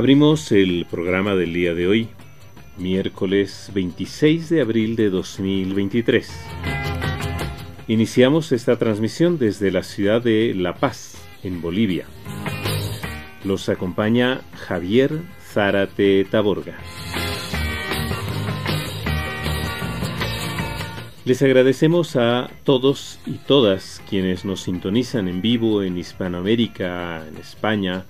Abrimos 0.00 0.50
el 0.50 0.86
programa 0.90 1.34
del 1.34 1.52
día 1.52 1.74
de 1.74 1.86
hoy, 1.86 2.08
miércoles 2.78 3.70
26 3.74 4.48
de 4.48 4.62
abril 4.62 4.96
de 4.96 5.10
2023. 5.10 6.26
Iniciamos 7.86 8.50
esta 8.52 8.78
transmisión 8.78 9.38
desde 9.38 9.70
la 9.70 9.82
ciudad 9.82 10.22
de 10.22 10.54
La 10.54 10.76
Paz, 10.76 11.18
en 11.42 11.60
Bolivia. 11.60 12.06
Los 13.44 13.68
acompaña 13.68 14.40
Javier 14.54 15.20
Zárate 15.52 16.24
Taborga. 16.24 16.78
Les 21.26 21.42
agradecemos 21.42 22.16
a 22.16 22.48
todos 22.64 23.20
y 23.26 23.32
todas 23.32 24.00
quienes 24.08 24.46
nos 24.46 24.62
sintonizan 24.62 25.28
en 25.28 25.42
vivo 25.42 25.82
en 25.82 25.98
Hispanoamérica, 25.98 27.28
en 27.28 27.36
España, 27.36 28.06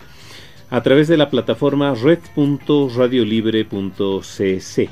a 0.70 0.83
través 0.83 1.09
de 1.09 1.16
la 1.16 1.30
plataforma 1.30 1.95
red.radiolibre.cc. 1.95 4.91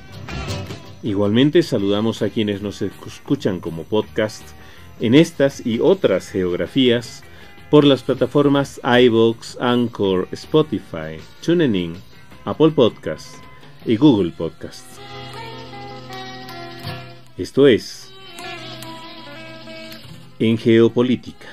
Igualmente 1.04 1.62
saludamos 1.62 2.22
a 2.22 2.30
quienes 2.30 2.62
nos 2.62 2.82
escuchan 2.82 3.60
como 3.60 3.84
podcast 3.84 4.42
en 4.98 5.14
estas 5.14 5.64
y 5.64 5.78
otras 5.78 6.28
geografías 6.28 7.22
por 7.70 7.84
las 7.84 8.02
plataformas 8.02 8.80
iVoox, 8.82 9.60
Anchor, 9.60 10.26
Spotify, 10.32 11.20
TuneIn, 11.44 11.94
Apple 12.44 12.70
Podcasts 12.70 13.40
y 13.86 13.96
Google 13.96 14.32
Podcasts. 14.32 14.98
Esto 17.36 17.68
es 17.68 18.12
En 20.40 20.58
Geopolítica, 20.58 21.46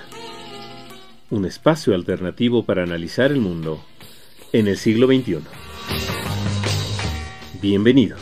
un 1.29 1.45
espacio 1.45 1.93
alternativo 1.93 2.65
para 2.65 2.81
analizar 2.81 3.31
el 3.31 3.41
mundo 3.41 3.79
en 4.59 4.69
el 4.69 4.77
siglo 4.77 5.07
XXI. 5.07 5.39
Bienvenidos. 7.61 8.21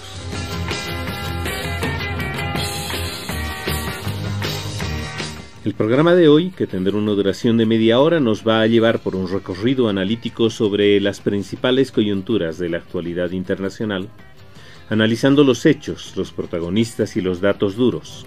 El 5.63 5.75
programa 5.75 6.15
de 6.15 6.27
hoy, 6.27 6.49
que 6.49 6.65
tendrá 6.65 6.97
una 6.97 7.11
duración 7.11 7.57
de 7.57 7.67
media 7.67 7.99
hora, 7.99 8.19
nos 8.19 8.45
va 8.45 8.61
a 8.61 8.67
llevar 8.67 8.99
por 8.99 9.15
un 9.15 9.29
recorrido 9.29 9.87
analítico 9.87 10.49
sobre 10.49 10.99
las 10.99 11.21
principales 11.21 11.91
coyunturas 11.91 12.57
de 12.57 12.69
la 12.69 12.77
actualidad 12.77 13.29
internacional, 13.31 14.09
analizando 14.89 15.43
los 15.43 15.65
hechos, 15.67 16.17
los 16.17 16.31
protagonistas 16.31 17.15
y 17.15 17.21
los 17.21 17.41
datos 17.41 17.75
duros. 17.75 18.25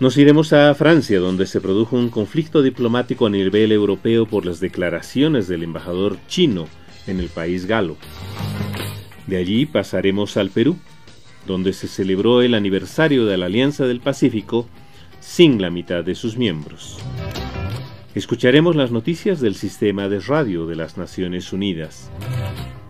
Nos 0.00 0.16
iremos 0.16 0.52
a 0.52 0.72
Francia, 0.74 1.18
donde 1.18 1.44
se 1.44 1.60
produjo 1.60 1.96
un 1.96 2.08
conflicto 2.08 2.62
diplomático 2.62 3.26
a 3.26 3.30
nivel 3.30 3.72
europeo 3.72 4.26
por 4.26 4.46
las 4.46 4.60
declaraciones 4.60 5.48
del 5.48 5.64
embajador 5.64 6.18
chino 6.28 6.68
en 7.08 7.18
el 7.18 7.28
país 7.28 7.66
galo. 7.66 7.96
De 9.26 9.38
allí 9.38 9.66
pasaremos 9.66 10.36
al 10.36 10.50
Perú, 10.50 10.76
donde 11.48 11.72
se 11.72 11.88
celebró 11.88 12.42
el 12.42 12.54
aniversario 12.54 13.26
de 13.26 13.36
la 13.38 13.46
Alianza 13.46 13.86
del 13.88 13.98
Pacífico 13.98 14.68
sin 15.18 15.60
la 15.60 15.68
mitad 15.68 16.04
de 16.04 16.14
sus 16.14 16.36
miembros. 16.36 16.98
Escucharemos 18.14 18.76
las 18.76 18.92
noticias 18.92 19.40
del 19.40 19.56
sistema 19.56 20.08
de 20.08 20.20
radio 20.20 20.66
de 20.66 20.76
las 20.76 20.96
Naciones 20.96 21.52
Unidas. 21.52 22.08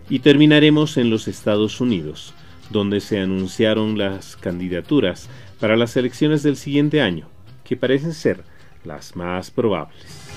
Y 0.09 0.19
terminaremos 0.19 0.97
en 0.97 1.09
los 1.09 1.27
Estados 1.27 1.81
Unidos, 1.81 2.35
donde 2.69 2.99
se 2.99 3.19
anunciaron 3.19 3.97
las 3.97 4.35
candidaturas 4.35 5.27
para 5.59 5.75
las 5.75 5.95
elecciones 5.97 6.43
del 6.43 6.55
siguiente 6.55 7.01
año, 7.01 7.27
que 7.63 7.75
parecen 7.75 8.13
ser 8.13 8.43
las 8.83 9.15
más 9.15 9.51
probables. 9.51 10.29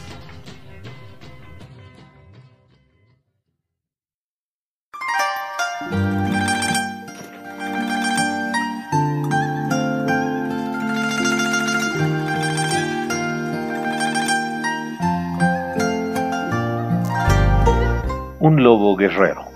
Un 18.41 18.61
lobo 18.65 18.97
guerrero. 18.97 19.53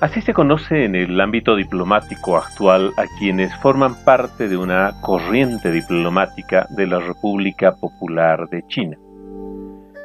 Así 0.00 0.22
se 0.22 0.32
conoce 0.32 0.86
en 0.86 0.94
el 0.94 1.20
ámbito 1.20 1.56
diplomático 1.56 2.38
actual 2.38 2.90
a 2.96 3.04
quienes 3.18 3.54
forman 3.56 4.02
parte 4.02 4.48
de 4.48 4.56
una 4.56 4.98
corriente 5.02 5.70
diplomática 5.70 6.66
de 6.70 6.86
la 6.86 7.00
República 7.00 7.72
Popular 7.72 8.48
de 8.48 8.66
China, 8.66 8.96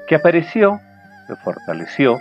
que 0.09 0.15
apareció, 0.15 0.81
se 1.27 1.37
fortaleció, 1.37 2.19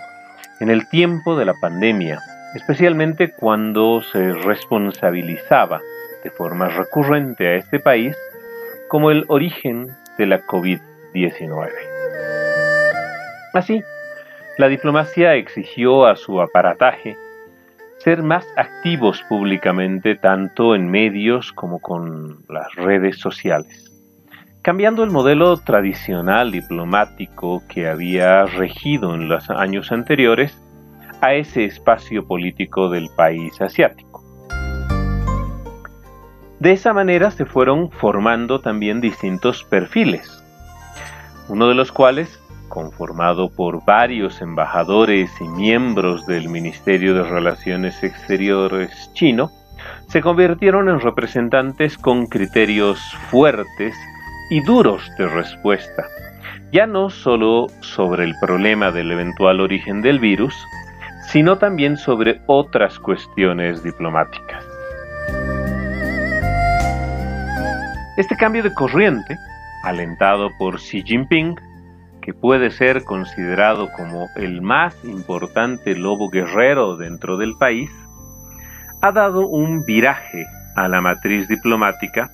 en 0.60 0.70
el 0.70 0.88
tiempo 0.88 1.36
de 1.36 1.46
la 1.46 1.54
pandemia, 1.60 2.20
especialmente 2.54 3.32
cuando 3.32 4.02
se 4.02 4.34
responsabilizaba 4.34 5.80
de 6.22 6.30
forma 6.30 6.68
recurrente 6.68 7.48
a 7.48 7.54
este 7.56 7.80
país 7.80 8.16
como 8.88 9.10
el 9.10 9.24
origen 9.26 9.88
de 10.16 10.26
la 10.26 10.46
COVID-19. 10.46 11.70
Así, 13.52 13.82
la 14.58 14.68
diplomacia 14.68 15.34
exigió 15.34 16.06
a 16.06 16.14
su 16.14 16.41
aparataje 16.41 17.16
ser 18.04 18.22
más 18.22 18.47
activos 18.59 19.22
públicamente 19.31 20.15
tanto 20.15 20.75
en 20.75 20.91
medios 20.91 21.53
como 21.53 21.78
con 21.78 22.44
las 22.50 22.70
redes 22.75 23.19
sociales, 23.19 23.91
cambiando 24.60 25.04
el 25.04 25.10
modelo 25.10 25.56
tradicional 25.56 26.53
diplomático 26.53 27.62
que 27.66 27.88
había 27.88 28.44
regido 28.44 29.15
en 29.15 29.31
los 29.31 29.48
años 29.48 29.91
anteriores 29.91 30.60
a 31.22 31.32
ese 31.32 31.65
espacio 31.65 32.26
político 32.26 32.91
del 32.91 33.09
país 33.16 33.59
asiático. 33.62 34.22
De 36.60 36.72
esa 36.72 36.92
manera 36.92 37.31
se 37.31 37.47
fueron 37.47 37.91
formando 37.91 38.60
también 38.60 39.00
distintos 39.00 39.65
perfiles, 39.65 40.44
uno 41.48 41.69
de 41.69 41.75
los 41.75 41.91
cuales 41.91 42.38
conformado 42.69 43.48
por 43.50 43.84
varios 43.84 44.41
embajadores 44.41 45.30
y 45.41 45.44
miembros 45.44 46.26
del 46.26 46.48
Ministerio 46.48 47.14
de 47.14 47.22
Relaciones 47.22 48.02
Exteriores 48.02 49.10
chino, 49.14 49.50
se 50.08 50.20
convirtieron 50.20 50.88
en 50.88 51.00
representantes 51.00 51.98
con 51.98 52.26
criterios 52.26 53.00
fuertes 53.30 53.94
y 54.50 54.60
duros 54.60 55.10
de 55.19 55.28
respuesta, 55.28 56.04
ya 56.72 56.86
no 56.86 57.10
solo 57.10 57.66
sobre 57.80 58.24
el 58.24 58.34
problema 58.41 58.91
del 58.91 59.10
eventual 59.12 59.60
origen 59.60 60.03
del 60.03 60.19
virus, 60.19 60.54
sino 61.28 61.58
también 61.58 61.97
sobre 61.97 62.41
otras 62.47 62.98
cuestiones 62.98 63.82
diplomáticas. 63.82 64.64
Este 68.16 68.36
cambio 68.36 68.62
de 68.62 68.72
corriente, 68.74 69.36
alentado 69.82 70.50
por 70.58 70.78
Xi 70.78 71.03
Jinping, 71.03 71.56
que 72.24 72.32
puede 72.32 72.70
ser 72.70 73.04
considerado 73.04 73.92
como 73.92 74.28
el 74.34 74.62
más 74.62 74.96
importante 75.04 75.94
lobo 75.94 76.30
guerrero 76.30 76.96
dentro 76.96 77.36
del 77.36 77.54
país, 77.58 77.90
ha 79.02 79.12
dado 79.12 79.46
un 79.46 79.84
viraje 79.84 80.46
a 80.74 80.88
la 80.88 81.02
matriz 81.02 81.46
diplomática, 81.48 82.30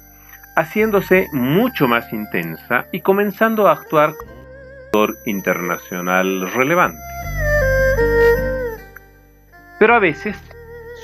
haciéndose 0.54 1.26
mucho 1.32 1.88
más 1.88 2.12
intensa 2.12 2.86
y 2.92 3.00
comenzando 3.00 3.66
a 3.66 3.72
actuar 3.72 4.14
como 4.14 4.32
un 4.32 4.84
actor 4.84 5.16
internacional 5.26 6.52
relevante. 6.52 7.02
Pero 9.80 9.94
a 9.96 9.98
veces 9.98 10.40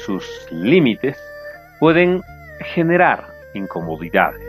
sus 0.05 0.25
límites 0.53 1.19
pueden 1.81 2.23
generar 2.61 3.27
incomodidades. 3.53 4.41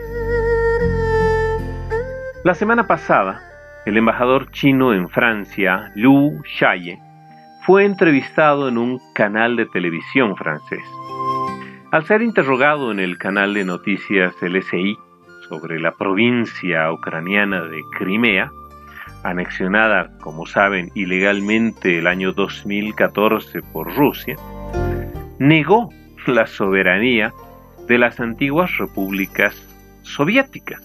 La 2.44 2.54
semana 2.54 2.86
pasada, 2.86 3.47
el 3.86 3.96
embajador 3.96 4.50
chino 4.50 4.92
en 4.92 5.08
Francia, 5.08 5.90
Liu 5.94 6.42
Shaye, 6.44 6.98
fue 7.62 7.84
entrevistado 7.84 8.68
en 8.68 8.78
un 8.78 9.00
canal 9.14 9.56
de 9.56 9.66
televisión 9.66 10.36
francés. 10.36 10.82
Al 11.90 12.04
ser 12.04 12.22
interrogado 12.22 12.92
en 12.92 13.00
el 13.00 13.18
canal 13.18 13.54
de 13.54 13.64
noticias 13.64 14.34
LSI 14.42 14.96
sobre 15.48 15.80
la 15.80 15.92
provincia 15.92 16.92
ucraniana 16.92 17.62
de 17.62 17.82
Crimea, 17.98 18.50
anexionada, 19.22 20.16
como 20.18 20.46
saben, 20.46 20.90
ilegalmente 20.94 21.98
el 21.98 22.06
año 22.06 22.32
2014 22.32 23.62
por 23.72 23.94
Rusia, 23.94 24.36
negó 25.38 25.90
la 26.26 26.46
soberanía 26.46 27.32
de 27.86 27.98
las 27.98 28.20
antiguas 28.20 28.76
repúblicas 28.76 29.54
soviéticas 30.02 30.82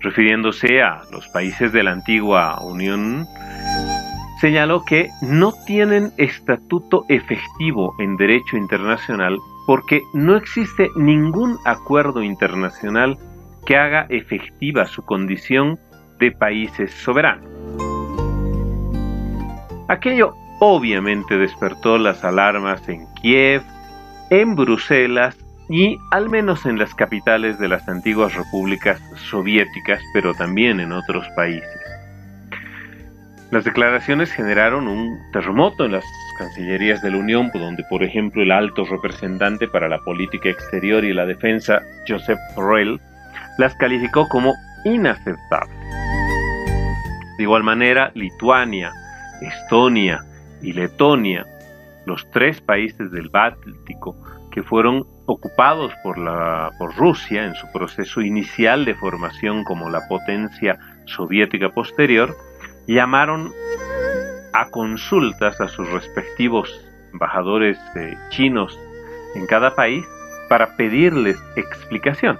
refiriéndose 0.00 0.82
a 0.82 1.02
los 1.12 1.28
países 1.28 1.72
de 1.72 1.82
la 1.82 1.92
antigua 1.92 2.58
Unión, 2.62 3.26
señaló 4.40 4.84
que 4.84 5.10
no 5.20 5.52
tienen 5.66 6.12
estatuto 6.16 7.04
efectivo 7.08 7.94
en 7.98 8.16
derecho 8.16 8.56
internacional 8.56 9.38
porque 9.66 10.02
no 10.14 10.36
existe 10.36 10.90
ningún 10.96 11.58
acuerdo 11.64 12.22
internacional 12.22 13.18
que 13.66 13.76
haga 13.76 14.06
efectiva 14.08 14.86
su 14.86 15.04
condición 15.04 15.78
de 16.18 16.32
países 16.32 16.90
soberanos. 16.92 17.48
Aquello 19.88 20.34
obviamente 20.60 21.36
despertó 21.36 21.98
las 21.98 22.24
alarmas 22.24 22.88
en 22.88 23.06
Kiev, 23.20 23.62
en 24.30 24.54
Bruselas 24.54 25.36
y 25.70 26.00
al 26.10 26.28
menos 26.28 26.66
en 26.66 26.78
las 26.78 26.94
capitales 26.96 27.60
de 27.60 27.68
las 27.68 27.88
antiguas 27.88 28.34
repúblicas 28.34 29.00
soviéticas, 29.30 30.02
pero 30.12 30.34
también 30.34 30.80
en 30.80 30.90
otros 30.90 31.24
países. 31.36 31.80
Las 33.52 33.64
declaraciones 33.64 34.32
generaron 34.32 34.88
un 34.88 35.16
terremoto 35.32 35.84
en 35.84 35.92
las 35.92 36.04
cancillerías 36.38 37.02
de 37.02 37.12
la 37.12 37.18
Unión, 37.18 37.52
donde 37.54 37.84
por 37.84 38.02
ejemplo 38.02 38.42
el 38.42 38.50
alto 38.50 38.84
representante 38.84 39.68
para 39.68 39.88
la 39.88 39.98
política 40.00 40.48
exterior 40.48 41.04
y 41.04 41.12
la 41.12 41.24
defensa, 41.24 41.80
Joseph 42.06 42.38
Borrell, 42.56 43.00
las 43.58 43.72
calificó 43.76 44.28
como 44.28 44.54
inaceptables. 44.84 45.76
De 47.36 47.44
igual 47.44 47.62
manera, 47.62 48.10
Lituania, 48.14 48.90
Estonia 49.40 50.24
y 50.62 50.72
Letonia, 50.72 51.46
los 52.06 52.28
tres 52.32 52.60
países 52.60 53.12
del 53.12 53.28
Báltico 53.28 54.16
que 54.50 54.62
fueron 54.64 55.06
ocupados 55.30 55.92
por, 56.02 56.18
la, 56.18 56.70
Rusia 56.96 57.44
en 57.44 57.54
su 57.54 57.70
proceso 57.72 58.20
inicial 58.20 58.84
de 58.84 58.94
formación 58.94 59.64
como 59.64 59.88
la 59.88 60.00
potencia 60.08 60.76
soviética 61.04 61.68
posterior, 61.70 62.36
llamaron 62.86 63.52
a 64.52 64.68
consultas 64.70 65.60
a 65.60 65.68
sus 65.68 65.88
respectivos 65.90 66.84
embajadores 67.12 67.78
eh, 67.96 68.16
chinos 68.30 68.78
en 69.36 69.46
cada 69.46 69.74
país 69.74 70.04
para 70.48 70.76
pedirles 70.76 71.40
explicación. 71.54 72.36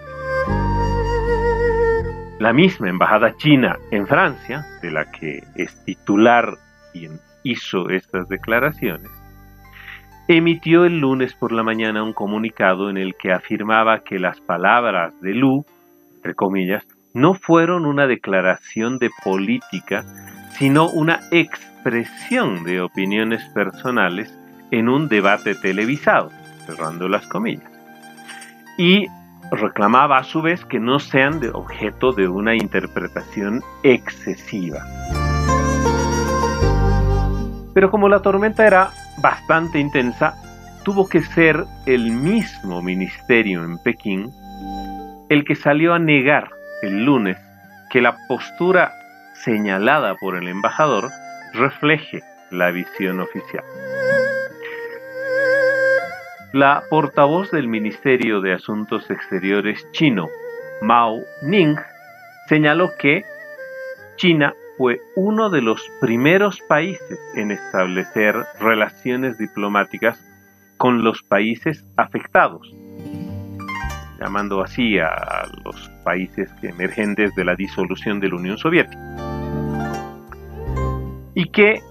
La 2.40 2.52
misma 2.52 2.88
embajada 2.88 3.36
china 3.36 3.78
en 3.92 4.06
Francia, 4.06 4.66
de 4.82 4.90
la 4.90 5.04
que 5.12 5.44
es 5.54 5.84
titular 5.84 6.54
quien 6.92 7.20
hizo 7.44 7.88
estas 7.90 8.28
declaraciones, 8.28 9.10
emitió 10.36 10.84
el 10.84 11.00
lunes 11.00 11.34
por 11.34 11.50
la 11.50 11.64
mañana 11.64 12.04
un 12.04 12.12
comunicado 12.12 12.88
en 12.88 12.96
el 12.96 13.16
que 13.16 13.32
afirmaba 13.32 14.04
que 14.04 14.20
las 14.20 14.40
palabras 14.40 15.20
de 15.20 15.34
Lu, 15.34 15.64
entre 16.14 16.34
comillas, 16.34 16.86
no 17.12 17.34
fueron 17.34 17.84
una 17.84 18.06
declaración 18.06 18.98
de 18.98 19.10
política 19.24 20.04
sino 20.52 20.88
una 20.88 21.20
expresión 21.32 22.62
de 22.62 22.80
opiniones 22.80 23.42
personales 23.54 24.32
en 24.70 24.88
un 24.88 25.08
debate 25.08 25.56
televisado, 25.56 26.30
cerrando 26.66 27.08
las 27.08 27.26
comillas. 27.26 27.70
Y 28.78 29.06
reclamaba 29.50 30.18
a 30.18 30.24
su 30.24 30.42
vez 30.42 30.64
que 30.64 30.78
no 30.78 31.00
sean 31.00 31.40
de 31.40 31.48
objeto 31.48 32.12
de 32.12 32.28
una 32.28 32.54
interpretación 32.54 33.62
excesiva. 33.82 34.80
Pero 37.74 37.90
como 37.90 38.08
la 38.08 38.20
tormenta 38.20 38.66
era 38.66 38.90
bastante 39.20 39.78
intensa, 39.78 40.34
tuvo 40.84 41.08
que 41.08 41.20
ser 41.20 41.64
el 41.86 42.10
mismo 42.10 42.82
ministerio 42.82 43.64
en 43.64 43.78
Pekín 43.78 44.32
el 45.28 45.44
que 45.44 45.54
salió 45.54 45.94
a 45.94 45.98
negar 45.98 46.50
el 46.82 47.04
lunes 47.04 47.38
que 47.90 48.00
la 48.00 48.16
postura 48.28 48.92
señalada 49.34 50.14
por 50.16 50.36
el 50.36 50.48
embajador 50.48 51.08
refleje 51.54 52.22
la 52.50 52.70
visión 52.70 53.20
oficial. 53.20 53.64
La 56.52 56.82
portavoz 56.90 57.50
del 57.52 57.68
Ministerio 57.68 58.40
de 58.40 58.52
Asuntos 58.52 59.08
Exteriores 59.10 59.86
chino, 59.92 60.28
Mao 60.82 61.20
Ning, 61.42 61.76
señaló 62.48 62.90
que 62.98 63.24
China 64.16 64.52
fue 64.80 65.02
uno 65.14 65.50
de 65.50 65.60
los 65.60 65.78
primeros 66.00 66.58
países 66.60 67.20
en 67.34 67.50
establecer 67.50 68.34
relaciones 68.60 69.36
diplomáticas 69.36 70.18
con 70.78 71.04
los 71.04 71.22
países 71.22 71.84
afectados, 71.98 72.74
llamando 74.18 74.62
así 74.62 74.98
a 74.98 75.46
los 75.66 75.90
países 76.02 76.50
emergentes 76.62 77.34
de 77.34 77.44
la 77.44 77.54
disolución 77.56 78.20
de 78.20 78.30
la 78.30 78.36
Unión 78.36 78.56
Soviética. 78.56 78.98
Y 81.34 81.50
que 81.50 81.82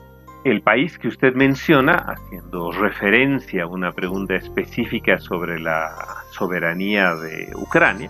el 0.43 0.63
país 0.63 0.97
que 0.97 1.09
usted 1.09 1.35
menciona, 1.35 1.93
haciendo 1.93 2.71
referencia 2.71 3.65
a 3.65 3.67
una 3.67 3.91
pregunta 3.91 4.33
específica 4.33 5.19
sobre 5.19 5.59
la 5.59 5.91
soberanía 6.31 7.13
de 7.13 7.51
Ucrania, 7.55 8.09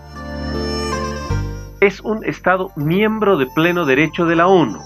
es 1.80 2.00
un 2.00 2.24
Estado 2.24 2.70
miembro 2.76 3.36
de 3.36 3.46
pleno 3.46 3.86
derecho 3.86 4.26
de 4.26 4.36
la 4.36 4.46
ONU. 4.46 4.80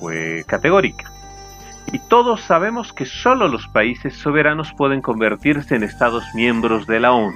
Fue 0.00 0.44
categórica. 0.46 1.10
Y 1.92 1.98
todos 2.08 2.40
sabemos 2.40 2.92
que 2.92 3.04
solo 3.04 3.48
los 3.48 3.66
países 3.68 4.14
soberanos 4.14 4.72
pueden 4.72 5.02
convertirse 5.02 5.76
en 5.76 5.82
Estados 5.82 6.24
miembros 6.34 6.86
de 6.86 7.00
la 7.00 7.12
ONU. 7.12 7.34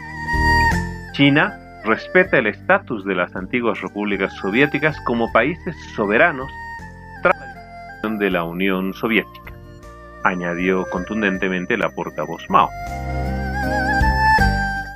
China 1.12 1.58
respeta 1.84 2.38
el 2.38 2.48
estatus 2.48 3.04
de 3.04 3.14
las 3.14 3.34
antiguas 3.36 3.80
repúblicas 3.80 4.32
soviéticas 4.34 4.96
como 5.06 5.32
países 5.32 5.76
soberanos 5.94 6.48
de 8.14 8.30
la 8.30 8.44
Unión 8.44 8.94
Soviética, 8.94 9.52
añadió 10.22 10.88
contundentemente 10.90 11.76
la 11.76 11.90
portavoz 11.90 12.48
Mao. 12.48 12.70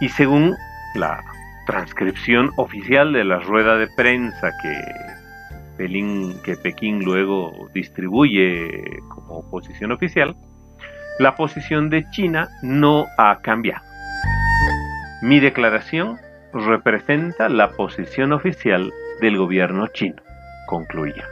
Y 0.01 0.09
según 0.11 0.55
la 0.95 1.23
transcripción 1.70 2.50
oficial 2.56 3.12
de 3.12 3.22
la 3.22 3.38
rueda 3.38 3.76
de 3.76 3.87
prensa 3.96 4.50
que, 4.61 5.87
que 6.44 6.56
Pekín 6.56 7.05
luego 7.05 7.69
distribuye 7.72 9.00
como 9.08 9.49
posición 9.50 9.93
oficial, 9.93 10.34
la 11.20 11.37
posición 11.37 11.88
de 11.88 12.08
China 12.11 12.49
no 12.62 13.06
ha 13.19 13.40
cambiado. 13.40 13.84
Mi 15.22 15.38
declaración 15.38 16.19
representa 16.52 17.49
la 17.49 17.70
posición 17.70 18.32
oficial 18.32 18.93
del 19.20 19.37
gobierno 19.37 19.87
chino, 19.88 20.20
concluía. 20.67 21.25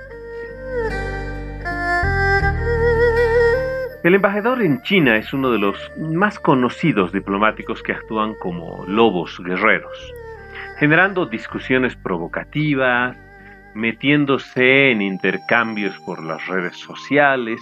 El 4.05 4.15
embajador 4.15 4.63
en 4.63 4.81
China 4.83 5.17
es 5.17 5.33
uno 5.33 5.51
de 5.51 5.59
los 5.59 5.77
más 5.99 6.39
conocidos 6.39 7.13
diplomáticos 7.13 7.83
que 7.83 7.93
actúan 7.93 8.35
como 8.35 8.85
lobos 8.87 9.41
guerreros, 9.45 10.15
generando 10.79 11.27
discusiones 11.27 11.97
provocativas, 11.97 13.17
metiéndose 13.75 14.91
en 14.91 15.03
intercambios 15.03 15.99
por 16.01 16.23
las 16.23 16.47
redes 16.47 16.77
sociales 16.77 17.61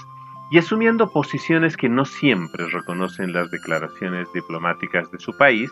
y 0.51 0.59
asumiendo 0.59 1.11
posiciones 1.11 1.77
que 1.77 1.89
no 1.89 2.05
siempre 2.05 2.69
reconocen 2.69 3.33
las 3.33 3.51
declaraciones 3.51 4.29
diplomáticas 4.33 5.11
de 5.11 5.19
su 5.19 5.37
país 5.37 5.71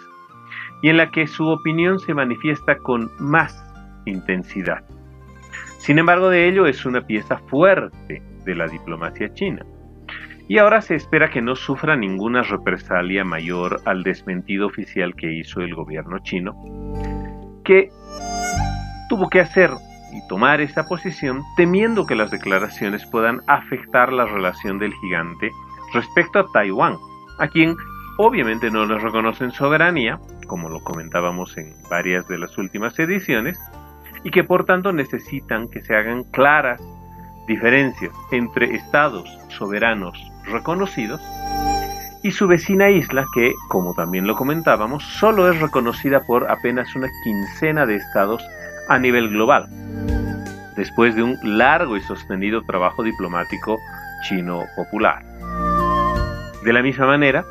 y 0.82 0.88
en 0.88 0.96
la 0.96 1.10
que 1.10 1.26
su 1.26 1.46
opinión 1.46 1.98
se 1.98 2.14
manifiesta 2.14 2.78
con 2.78 3.10
más 3.18 3.64
intensidad. 4.06 4.82
Sin 5.78 5.98
embargo, 5.98 6.30
de 6.30 6.48
ello 6.48 6.66
es 6.66 6.84
una 6.86 7.06
pieza 7.06 7.38
fuerte 7.48 8.22
de 8.44 8.54
la 8.54 8.66
diplomacia 8.68 9.32
china 9.34 9.64
y 10.48 10.58
ahora 10.58 10.82
se 10.82 10.94
espera 10.94 11.30
que 11.30 11.40
no 11.40 11.56
sufra 11.56 11.96
ninguna 11.96 12.42
represalia 12.42 13.24
mayor 13.24 13.80
al 13.84 14.02
desmentido 14.02 14.66
oficial 14.66 15.14
que 15.14 15.32
hizo 15.32 15.60
el 15.60 15.74
gobierno 15.74 16.18
chino, 16.18 16.54
que 17.64 17.90
tuvo 19.09 19.28
que 19.28 19.40
hacer 19.40 19.71
y 20.12 20.26
tomar 20.28 20.61
esa 20.61 20.87
posición 20.87 21.42
temiendo 21.56 22.06
que 22.06 22.14
las 22.14 22.30
declaraciones 22.30 23.04
puedan 23.06 23.40
afectar 23.49 24.12
la 24.12 24.26
relación 24.26 24.78
del 24.78 24.92
gigante 24.94 25.50
respecto 25.92 26.38
a 26.38 26.47
Taiwán, 26.52 26.97
a 27.38 27.49
quien 27.49 27.75
obviamente 28.18 28.71
no 28.71 28.87
le 28.87 28.99
reconocen 28.99 29.50
soberanía, 29.50 30.21
como 30.47 30.68
lo 30.68 30.85
comentábamos 30.85 31.56
en 31.59 31.75
varias 31.90 32.28
de 32.28 32.38
las 32.38 32.56
últimas 32.59 32.99
ediciones, 32.99 33.59
y 34.23 34.30
que 34.30 34.44
por 34.44 34.64
tanto 34.64 34.92
necesitan 34.92 35.68
que 35.68 35.80
se 35.83 35.97
hagan 35.97 36.25
claras 36.25 36.80
diferencias 37.47 38.12
entre 38.30 38.75
estados 38.75 39.28
soberanos 39.49 40.18
reconocidos 40.44 41.21
y 42.25 42.31
su 42.31 42.47
vecina 42.49 42.88
isla 42.88 43.26
que, 43.35 43.54
como 43.69 43.93
también 43.93 44.26
lo 44.26 44.35
comentábamos, 44.35 45.04
solo 45.04 45.52
es 45.52 45.61
reconocida 45.61 46.21
por 46.26 46.50
apenas 46.50 46.97
una 46.97 47.09
quincena 47.23 47.85
de 47.85 47.97
estados 47.97 48.43
a 48.88 48.99
nivel 48.99 49.28
global, 49.28 49.69
después 50.75 51.14
de 51.14 51.23
un 51.23 51.37
largo 51.43 51.99
y 51.99 52.00
sostenido 52.00 52.62
trabajo 52.62 53.02
diplomático 53.02 53.78
chino 54.26 54.64
popular. 54.75 55.23
De 56.64 56.73
la 56.73 56.83
misma 56.83 57.07
manera, 57.07 57.45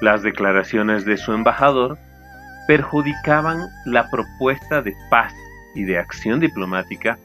las 0.00 0.22
declaraciones 0.22 1.04
de 1.04 1.18
su 1.18 1.34
embajador 1.34 1.98
perjudicaban 2.66 3.68
la 3.84 4.08
propuesta 4.08 4.80
de 4.80 4.94
paz 5.10 5.34
y 5.74 5.84
de 5.84 5.98
acción 5.98 6.40
diplomática 6.40 7.18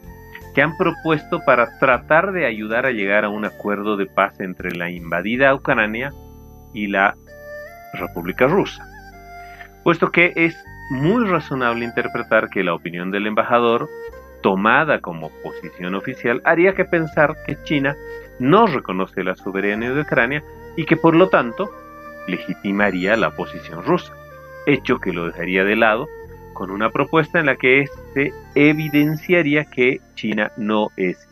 que 0.54 0.60
han 0.60 0.76
propuesto 0.76 1.40
para 1.46 1.78
tratar 1.78 2.32
de 2.32 2.44
ayudar 2.44 2.84
a 2.84 2.90
llegar 2.90 3.24
a 3.24 3.30
un 3.30 3.46
acuerdo 3.46 3.96
de 3.96 4.04
paz 4.04 4.38
entre 4.40 4.72
la 4.72 4.90
invadida 4.90 5.54
Ucrania 5.54 6.12
y 6.72 6.86
la 6.86 7.16
República 7.94 8.46
Rusa, 8.46 8.86
puesto 9.82 10.10
que 10.10 10.32
es 10.36 10.56
muy 10.90 11.26
razonable 11.26 11.84
interpretar 11.84 12.48
que 12.48 12.64
la 12.64 12.74
opinión 12.74 13.10
del 13.10 13.26
embajador, 13.26 13.88
tomada 14.42 15.00
como 15.00 15.30
posición 15.42 15.94
oficial, 15.94 16.40
haría 16.44 16.74
que 16.74 16.84
pensar 16.84 17.36
que 17.46 17.62
China 17.64 17.96
no 18.38 18.66
reconoce 18.66 19.22
la 19.22 19.34
soberanía 19.34 19.92
de 19.92 20.00
Ucrania 20.00 20.42
y 20.76 20.84
que 20.84 20.96
por 20.96 21.14
lo 21.14 21.28
tanto 21.28 21.70
legitimaría 22.26 23.16
la 23.16 23.30
posición 23.30 23.84
rusa, 23.84 24.12
hecho 24.66 24.98
que 24.98 25.12
lo 25.12 25.26
dejaría 25.26 25.64
de 25.64 25.76
lado 25.76 26.08
con 26.52 26.70
una 26.70 26.90
propuesta 26.90 27.38
en 27.38 27.46
la 27.46 27.56
que 27.56 27.86
se 28.12 28.32
evidenciaría 28.54 29.64
que 29.64 30.00
China 30.14 30.50
no 30.56 30.88
es 30.96 31.29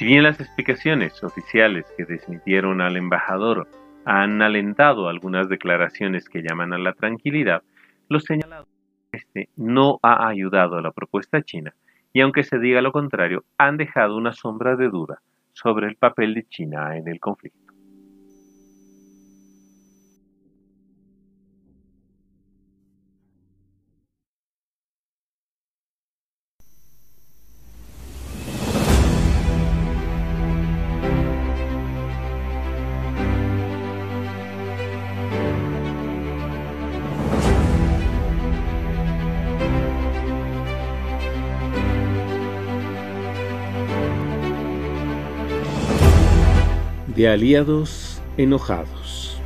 Si 0.00 0.06
bien 0.06 0.22
las 0.22 0.40
explicaciones 0.40 1.22
oficiales 1.22 1.84
que 1.94 2.06
desmitieron 2.06 2.80
al 2.80 2.96
embajador 2.96 3.68
han 4.06 4.40
alentado 4.40 5.10
algunas 5.10 5.50
declaraciones 5.50 6.26
que 6.26 6.40
llaman 6.40 6.72
a 6.72 6.78
la 6.78 6.94
tranquilidad, 6.94 7.62
lo 8.08 8.18
señalado 8.18 8.66
este 9.12 9.50
no 9.56 9.98
ha 10.02 10.26
ayudado 10.26 10.78
a 10.78 10.80
la 10.80 10.92
propuesta 10.92 11.42
china 11.42 11.74
y 12.14 12.22
aunque 12.22 12.44
se 12.44 12.58
diga 12.58 12.80
lo 12.80 12.92
contrario, 12.92 13.44
han 13.58 13.76
dejado 13.76 14.16
una 14.16 14.32
sombra 14.32 14.74
de 14.74 14.88
duda 14.88 15.20
sobre 15.52 15.88
el 15.88 15.96
papel 15.96 16.32
de 16.32 16.48
China 16.48 16.96
en 16.96 17.06
el 17.06 17.20
conflicto. 17.20 17.69
De 47.20 47.28
aliados 47.28 48.22
enojados. 48.38 49.36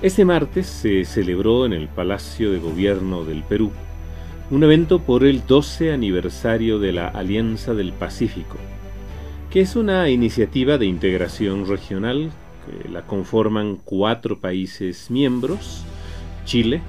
Este 0.00 0.24
martes 0.24 0.66
se 0.66 1.04
celebró 1.04 1.66
en 1.66 1.74
el 1.74 1.86
Palacio 1.86 2.50
de 2.50 2.58
Gobierno 2.58 3.26
del 3.26 3.42
Perú 3.42 3.70
un 4.50 4.64
evento 4.64 5.00
por 5.00 5.24
el 5.24 5.46
12 5.46 5.92
aniversario 5.92 6.78
de 6.78 6.94
la 6.94 7.08
Alianza 7.08 7.74
del 7.74 7.92
Pacífico, 7.92 8.56
que 9.50 9.60
es 9.60 9.76
una 9.76 10.08
iniciativa 10.08 10.78
de 10.78 10.86
integración 10.86 11.68
regional 11.68 12.30
que 12.64 12.88
la 12.88 13.02
conforman 13.02 13.76
cuatro 13.84 14.40
países 14.40 15.10
miembros, 15.10 15.84
Chile, 16.46 16.80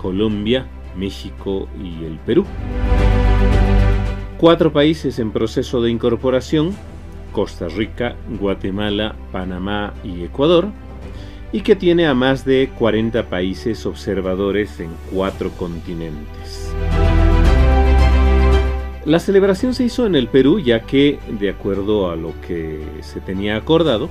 Colombia, 0.00 0.66
México 0.96 1.68
y 1.78 2.06
el 2.06 2.16
Perú. 2.24 2.46
Cuatro 4.38 4.72
países 4.72 5.18
en 5.18 5.30
proceso 5.30 5.82
de 5.82 5.90
incorporación 5.90 6.74
Costa 7.32 7.68
Rica, 7.68 8.14
Guatemala, 8.38 9.16
Panamá 9.32 9.94
y 10.04 10.22
Ecuador, 10.22 10.68
y 11.50 11.62
que 11.62 11.76
tiene 11.76 12.06
a 12.06 12.14
más 12.14 12.44
de 12.44 12.70
40 12.78 13.28
países 13.28 13.84
observadores 13.86 14.80
en 14.80 14.90
cuatro 15.12 15.50
continentes. 15.50 16.72
La 19.04 19.18
celebración 19.18 19.74
se 19.74 19.84
hizo 19.84 20.06
en 20.06 20.14
el 20.14 20.28
Perú 20.28 20.60
ya 20.60 20.80
que, 20.80 21.18
de 21.28 21.50
acuerdo 21.50 22.10
a 22.10 22.16
lo 22.16 22.32
que 22.46 22.80
se 23.00 23.20
tenía 23.20 23.56
acordado, 23.56 24.08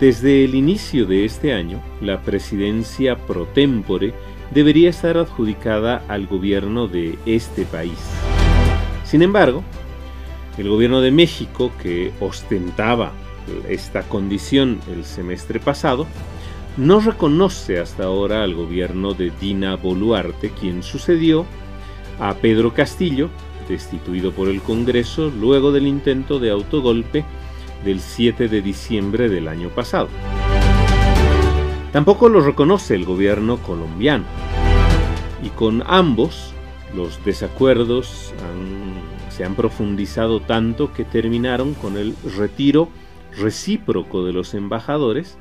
desde 0.00 0.44
el 0.44 0.54
inicio 0.54 1.06
de 1.06 1.24
este 1.24 1.52
año, 1.52 1.82
la 2.00 2.22
presidencia 2.22 3.16
pro 3.16 3.46
tempore 3.46 4.14
debería 4.52 4.90
estar 4.90 5.16
adjudicada 5.16 6.02
al 6.08 6.26
gobierno 6.26 6.88
de 6.88 7.18
este 7.26 7.64
país. 7.64 7.98
Sin 9.04 9.22
embargo, 9.22 9.62
el 10.58 10.68
gobierno 10.68 11.00
de 11.00 11.10
México, 11.10 11.70
que 11.82 12.12
ostentaba 12.20 13.12
esta 13.68 14.02
condición 14.02 14.80
el 14.92 15.04
semestre 15.04 15.60
pasado, 15.60 16.06
no 16.76 17.00
reconoce 17.00 17.78
hasta 17.78 18.04
ahora 18.04 18.42
al 18.42 18.54
gobierno 18.54 19.14
de 19.14 19.32
Dina 19.40 19.76
Boluarte, 19.76 20.50
quien 20.50 20.82
sucedió 20.82 21.46
a 22.18 22.34
Pedro 22.34 22.74
Castillo, 22.74 23.30
destituido 23.68 24.32
por 24.32 24.48
el 24.48 24.60
Congreso 24.60 25.30
luego 25.30 25.72
del 25.72 25.86
intento 25.86 26.38
de 26.38 26.50
autogolpe 26.50 27.24
del 27.84 28.00
7 28.00 28.48
de 28.48 28.62
diciembre 28.62 29.28
del 29.28 29.48
año 29.48 29.68
pasado. 29.70 30.08
Tampoco 31.92 32.28
lo 32.28 32.40
reconoce 32.40 32.94
el 32.94 33.04
gobierno 33.04 33.56
colombiano. 33.58 34.24
Y 35.42 35.48
con 35.50 35.82
ambos 35.86 36.52
los 36.94 37.24
desacuerdos 37.24 38.34
se 39.36 39.44
han 39.44 39.54
profundizado 39.54 40.40
tanto 40.40 40.94
que 40.94 41.04
terminaron 41.04 41.74
con 41.74 41.98
el 41.98 42.14
retiro 42.38 42.88
recíproco 43.36 44.24
de 44.24 44.32
los 44.32 44.54
embajadores, 44.54 45.36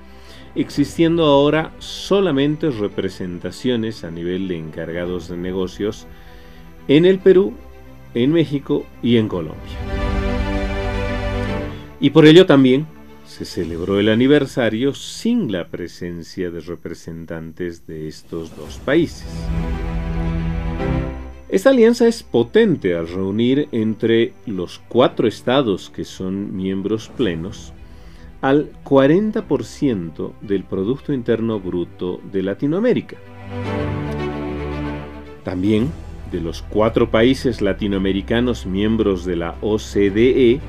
existiendo 0.54 1.24
ahora 1.24 1.72
solamente 1.80 2.72
representaciones 2.72 4.04
a 4.04 4.12
nivel 4.12 4.50
de 4.50 4.58
encargados 4.58 5.30
de 5.30 5.38
negocios 5.38 6.08
en 6.90 7.06
el 7.06 7.20
Perú, 7.20 7.54
en 8.14 8.34
México 8.34 8.86
y 9.02 9.16
en 9.16 9.30
Colombia. 9.30 9.78
Y 12.02 12.10
por 12.10 12.26
ello 12.26 12.46
también 12.46 12.88
se 13.26 13.46
celebró 13.46 13.98
el 13.98 14.10
aniversario 14.10 14.94
sin 14.94 15.54
la 15.54 15.70
presencia 15.70 16.52
de 16.52 16.60
representantes 16.60 17.88
de 17.88 18.10
estos 18.10 18.58
dos 18.58 18.78
países. 18.80 19.26
Esta 21.56 21.70
alianza 21.70 22.06
es 22.06 22.22
potente 22.22 22.96
al 22.96 23.08
reunir 23.08 23.70
entre 23.72 24.34
los 24.46 24.82
cuatro 24.90 25.26
estados 25.26 25.90
que 25.90 26.04
son 26.04 26.54
miembros 26.54 27.08
plenos 27.16 27.72
al 28.42 28.74
40% 28.84 30.34
del 30.42 30.66
Producto 30.66 31.14
Interno 31.14 31.62
Bruto 31.62 32.20
de 32.30 32.44
Latinoamérica. 32.44 33.16
También 35.46 35.90
de 36.30 36.42
los 36.42 36.62
cuatro 36.62 37.10
países 37.10 37.62
latinoamericanos 37.62 38.66
miembros 38.66 39.24
de 39.24 39.38
la 39.38 39.56
OCDE, 39.62 40.60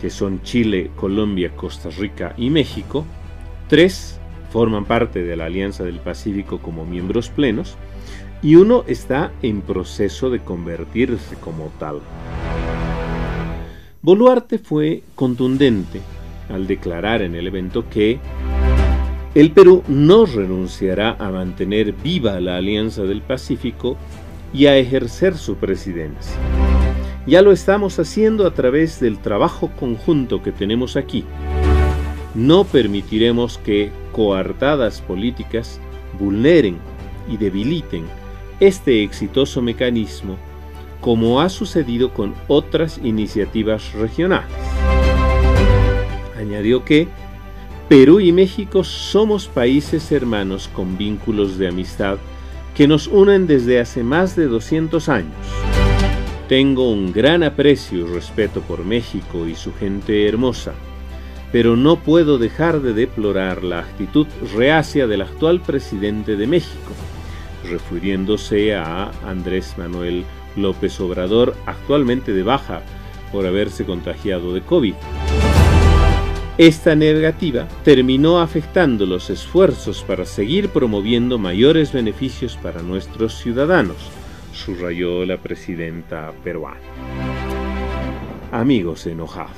que 0.00 0.10
son 0.10 0.40
Chile, 0.44 0.92
Colombia, 0.94 1.50
Costa 1.56 1.90
Rica 1.90 2.32
y 2.36 2.50
México, 2.50 3.04
tres 3.66 4.20
forman 4.52 4.84
parte 4.84 5.24
de 5.24 5.36
la 5.36 5.46
Alianza 5.46 5.82
del 5.82 5.98
Pacífico 5.98 6.58
como 6.58 6.86
miembros 6.86 7.28
plenos, 7.28 7.76
y 8.42 8.54
uno 8.56 8.84
está 8.86 9.32
en 9.42 9.60
proceso 9.60 10.30
de 10.30 10.40
convertirse 10.40 11.36
como 11.36 11.70
tal. 11.78 12.00
Boluarte 14.02 14.58
fue 14.58 15.02
contundente 15.14 16.00
al 16.48 16.66
declarar 16.66 17.22
en 17.22 17.34
el 17.34 17.46
evento 17.46 17.84
que 17.90 18.18
el 19.34 19.52
Perú 19.52 19.84
no 19.86 20.26
renunciará 20.26 21.16
a 21.18 21.30
mantener 21.30 21.92
viva 21.92 22.40
la 22.40 22.56
Alianza 22.56 23.02
del 23.02 23.22
Pacífico 23.22 23.96
y 24.52 24.66
a 24.66 24.76
ejercer 24.76 25.36
su 25.36 25.56
presidencia. 25.56 26.34
Ya 27.26 27.42
lo 27.42 27.52
estamos 27.52 27.98
haciendo 27.98 28.46
a 28.46 28.54
través 28.54 28.98
del 28.98 29.18
trabajo 29.18 29.70
conjunto 29.78 30.42
que 30.42 30.50
tenemos 30.50 30.96
aquí. 30.96 31.24
No 32.34 32.64
permitiremos 32.64 33.58
que 33.58 33.92
coartadas 34.12 35.02
políticas 35.02 35.78
vulneren 36.18 36.78
y 37.28 37.36
debiliten 37.36 38.04
este 38.60 39.02
exitoso 39.02 39.62
mecanismo 39.62 40.36
como 41.00 41.40
ha 41.40 41.48
sucedido 41.48 42.12
con 42.12 42.34
otras 42.46 43.00
iniciativas 43.02 43.92
regionales. 43.94 44.50
Añadió 46.38 46.84
que 46.84 47.08
Perú 47.88 48.20
y 48.20 48.32
México 48.32 48.84
somos 48.84 49.48
países 49.48 50.12
hermanos 50.12 50.70
con 50.72 50.96
vínculos 50.96 51.58
de 51.58 51.68
amistad 51.68 52.18
que 52.74 52.86
nos 52.86 53.08
unen 53.08 53.46
desde 53.46 53.80
hace 53.80 54.04
más 54.04 54.36
de 54.36 54.46
200 54.46 55.08
años. 55.08 55.34
Tengo 56.48 56.90
un 56.90 57.12
gran 57.12 57.42
aprecio 57.42 58.00
y 58.00 58.12
respeto 58.12 58.60
por 58.60 58.84
México 58.84 59.46
y 59.46 59.54
su 59.54 59.72
gente 59.74 60.28
hermosa, 60.28 60.72
pero 61.52 61.76
no 61.76 61.96
puedo 61.96 62.38
dejar 62.38 62.80
de 62.80 62.92
deplorar 62.92 63.64
la 63.64 63.80
actitud 63.80 64.26
reacia 64.56 65.06
del 65.06 65.22
actual 65.22 65.60
presidente 65.60 66.36
de 66.36 66.46
México, 66.46 66.92
refiriéndose 67.70 68.74
a 68.74 69.10
Andrés 69.26 69.74
Manuel 69.78 70.24
López 70.56 71.00
Obrador, 71.00 71.54
actualmente 71.66 72.32
de 72.32 72.42
baja 72.42 72.82
por 73.32 73.46
haberse 73.46 73.84
contagiado 73.84 74.52
de 74.52 74.60
COVID. 74.60 74.94
Esta 76.58 76.94
negativa 76.94 77.66
terminó 77.84 78.40
afectando 78.40 79.06
los 79.06 79.30
esfuerzos 79.30 80.02
para 80.02 80.26
seguir 80.26 80.68
promoviendo 80.68 81.38
mayores 81.38 81.92
beneficios 81.92 82.58
para 82.58 82.82
nuestros 82.82 83.38
ciudadanos, 83.38 83.96
subrayó 84.52 85.24
la 85.24 85.38
presidenta 85.38 86.32
peruana. 86.44 86.80
Amigos 88.52 89.06
enojados. 89.06 89.56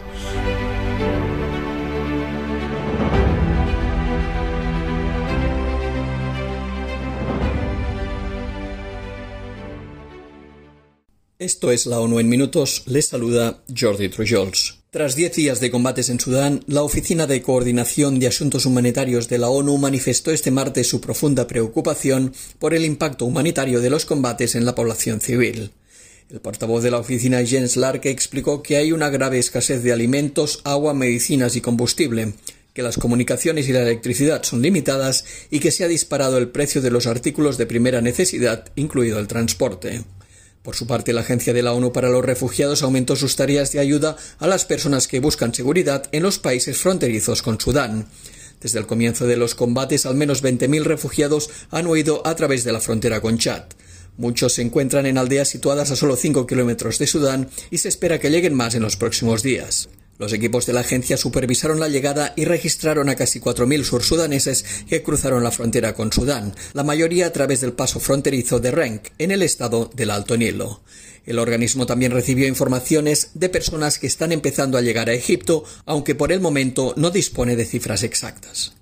Esto 11.42 11.72
es 11.72 11.86
la 11.86 11.98
ONU 11.98 12.20
en 12.20 12.28
minutos. 12.28 12.84
Les 12.86 13.08
saluda 13.08 13.64
Jordi 13.76 14.08
Trujols. 14.08 14.78
Tras 14.92 15.16
diez 15.16 15.34
días 15.34 15.58
de 15.58 15.72
combates 15.72 16.08
en 16.08 16.20
Sudán, 16.20 16.62
la 16.68 16.84
Oficina 16.84 17.26
de 17.26 17.42
Coordinación 17.42 18.20
de 18.20 18.28
Asuntos 18.28 18.64
Humanitarios 18.64 19.28
de 19.28 19.38
la 19.38 19.48
ONU 19.48 19.76
manifestó 19.76 20.30
este 20.30 20.52
martes 20.52 20.86
su 20.86 21.00
profunda 21.00 21.48
preocupación 21.48 22.32
por 22.60 22.74
el 22.74 22.84
impacto 22.84 23.24
humanitario 23.24 23.80
de 23.80 23.90
los 23.90 24.06
combates 24.06 24.54
en 24.54 24.64
la 24.64 24.76
población 24.76 25.20
civil. 25.20 25.72
El 26.30 26.38
portavoz 26.38 26.84
de 26.84 26.92
la 26.92 26.98
oficina 26.98 27.44
Jens 27.44 27.76
Larke 27.76 28.10
explicó 28.10 28.62
que 28.62 28.76
hay 28.76 28.92
una 28.92 29.10
grave 29.10 29.40
escasez 29.40 29.82
de 29.82 29.92
alimentos, 29.92 30.60
agua, 30.62 30.94
medicinas 30.94 31.56
y 31.56 31.60
combustible, 31.60 32.34
que 32.72 32.82
las 32.82 32.98
comunicaciones 32.98 33.68
y 33.68 33.72
la 33.72 33.82
electricidad 33.82 34.44
son 34.44 34.62
limitadas 34.62 35.24
y 35.50 35.58
que 35.58 35.72
se 35.72 35.82
ha 35.82 35.88
disparado 35.88 36.38
el 36.38 36.50
precio 36.50 36.80
de 36.80 36.92
los 36.92 37.08
artículos 37.08 37.58
de 37.58 37.66
primera 37.66 38.00
necesidad, 38.00 38.66
incluido 38.76 39.18
el 39.18 39.26
transporte. 39.26 40.04
Por 40.62 40.76
su 40.76 40.86
parte, 40.86 41.12
la 41.12 41.22
Agencia 41.22 41.52
de 41.52 41.62
la 41.62 41.72
ONU 41.72 41.92
para 41.92 42.08
los 42.08 42.24
Refugiados 42.24 42.82
aumentó 42.82 43.16
sus 43.16 43.34
tareas 43.34 43.72
de 43.72 43.80
ayuda 43.80 44.16
a 44.38 44.46
las 44.46 44.64
personas 44.64 45.08
que 45.08 45.18
buscan 45.18 45.52
seguridad 45.52 46.04
en 46.12 46.22
los 46.22 46.38
países 46.38 46.78
fronterizos 46.78 47.42
con 47.42 47.60
Sudán. 47.60 48.06
Desde 48.60 48.78
el 48.78 48.86
comienzo 48.86 49.26
de 49.26 49.36
los 49.36 49.56
combates, 49.56 50.06
al 50.06 50.14
menos 50.14 50.44
20.000 50.44 50.84
refugiados 50.84 51.50
han 51.70 51.88
huido 51.88 52.24
a 52.24 52.36
través 52.36 52.62
de 52.62 52.72
la 52.72 52.80
frontera 52.80 53.20
con 53.20 53.38
Chad. 53.38 53.64
Muchos 54.16 54.52
se 54.52 54.62
encuentran 54.62 55.06
en 55.06 55.18
aldeas 55.18 55.48
situadas 55.48 55.90
a 55.90 55.96
solo 55.96 56.14
5 56.14 56.46
kilómetros 56.46 56.98
de 57.00 57.08
Sudán 57.08 57.48
y 57.70 57.78
se 57.78 57.88
espera 57.88 58.20
que 58.20 58.30
lleguen 58.30 58.54
más 58.54 58.76
en 58.76 58.82
los 58.82 58.96
próximos 58.96 59.42
días. 59.42 59.88
Los 60.18 60.32
equipos 60.32 60.66
de 60.66 60.72
la 60.72 60.80
agencia 60.80 61.16
supervisaron 61.16 61.80
la 61.80 61.88
llegada 61.88 62.32
y 62.36 62.44
registraron 62.44 63.08
a 63.08 63.16
casi 63.16 63.40
4.000 63.40 63.82
sursudaneses 63.84 64.64
que 64.88 65.02
cruzaron 65.02 65.42
la 65.42 65.50
frontera 65.50 65.94
con 65.94 66.12
Sudán, 66.12 66.54
la 66.74 66.84
mayoría 66.84 67.26
a 67.26 67.32
través 67.32 67.60
del 67.60 67.72
paso 67.72 67.98
fronterizo 67.98 68.60
de 68.60 68.70
Renk, 68.70 69.08
en 69.18 69.30
el 69.30 69.42
estado 69.42 69.90
del 69.94 70.10
Alto 70.10 70.36
Nilo. 70.36 70.82
El 71.24 71.38
organismo 71.38 71.86
también 71.86 72.12
recibió 72.12 72.46
informaciones 72.46 73.30
de 73.34 73.48
personas 73.48 73.98
que 73.98 74.06
están 74.06 74.32
empezando 74.32 74.76
a 74.76 74.82
llegar 74.82 75.08
a 75.08 75.14
Egipto, 75.14 75.64
aunque 75.86 76.14
por 76.14 76.32
el 76.32 76.40
momento 76.40 76.94
no 76.96 77.10
dispone 77.10 77.56
de 77.56 77.64
cifras 77.64 78.02
exactas. 78.02 78.74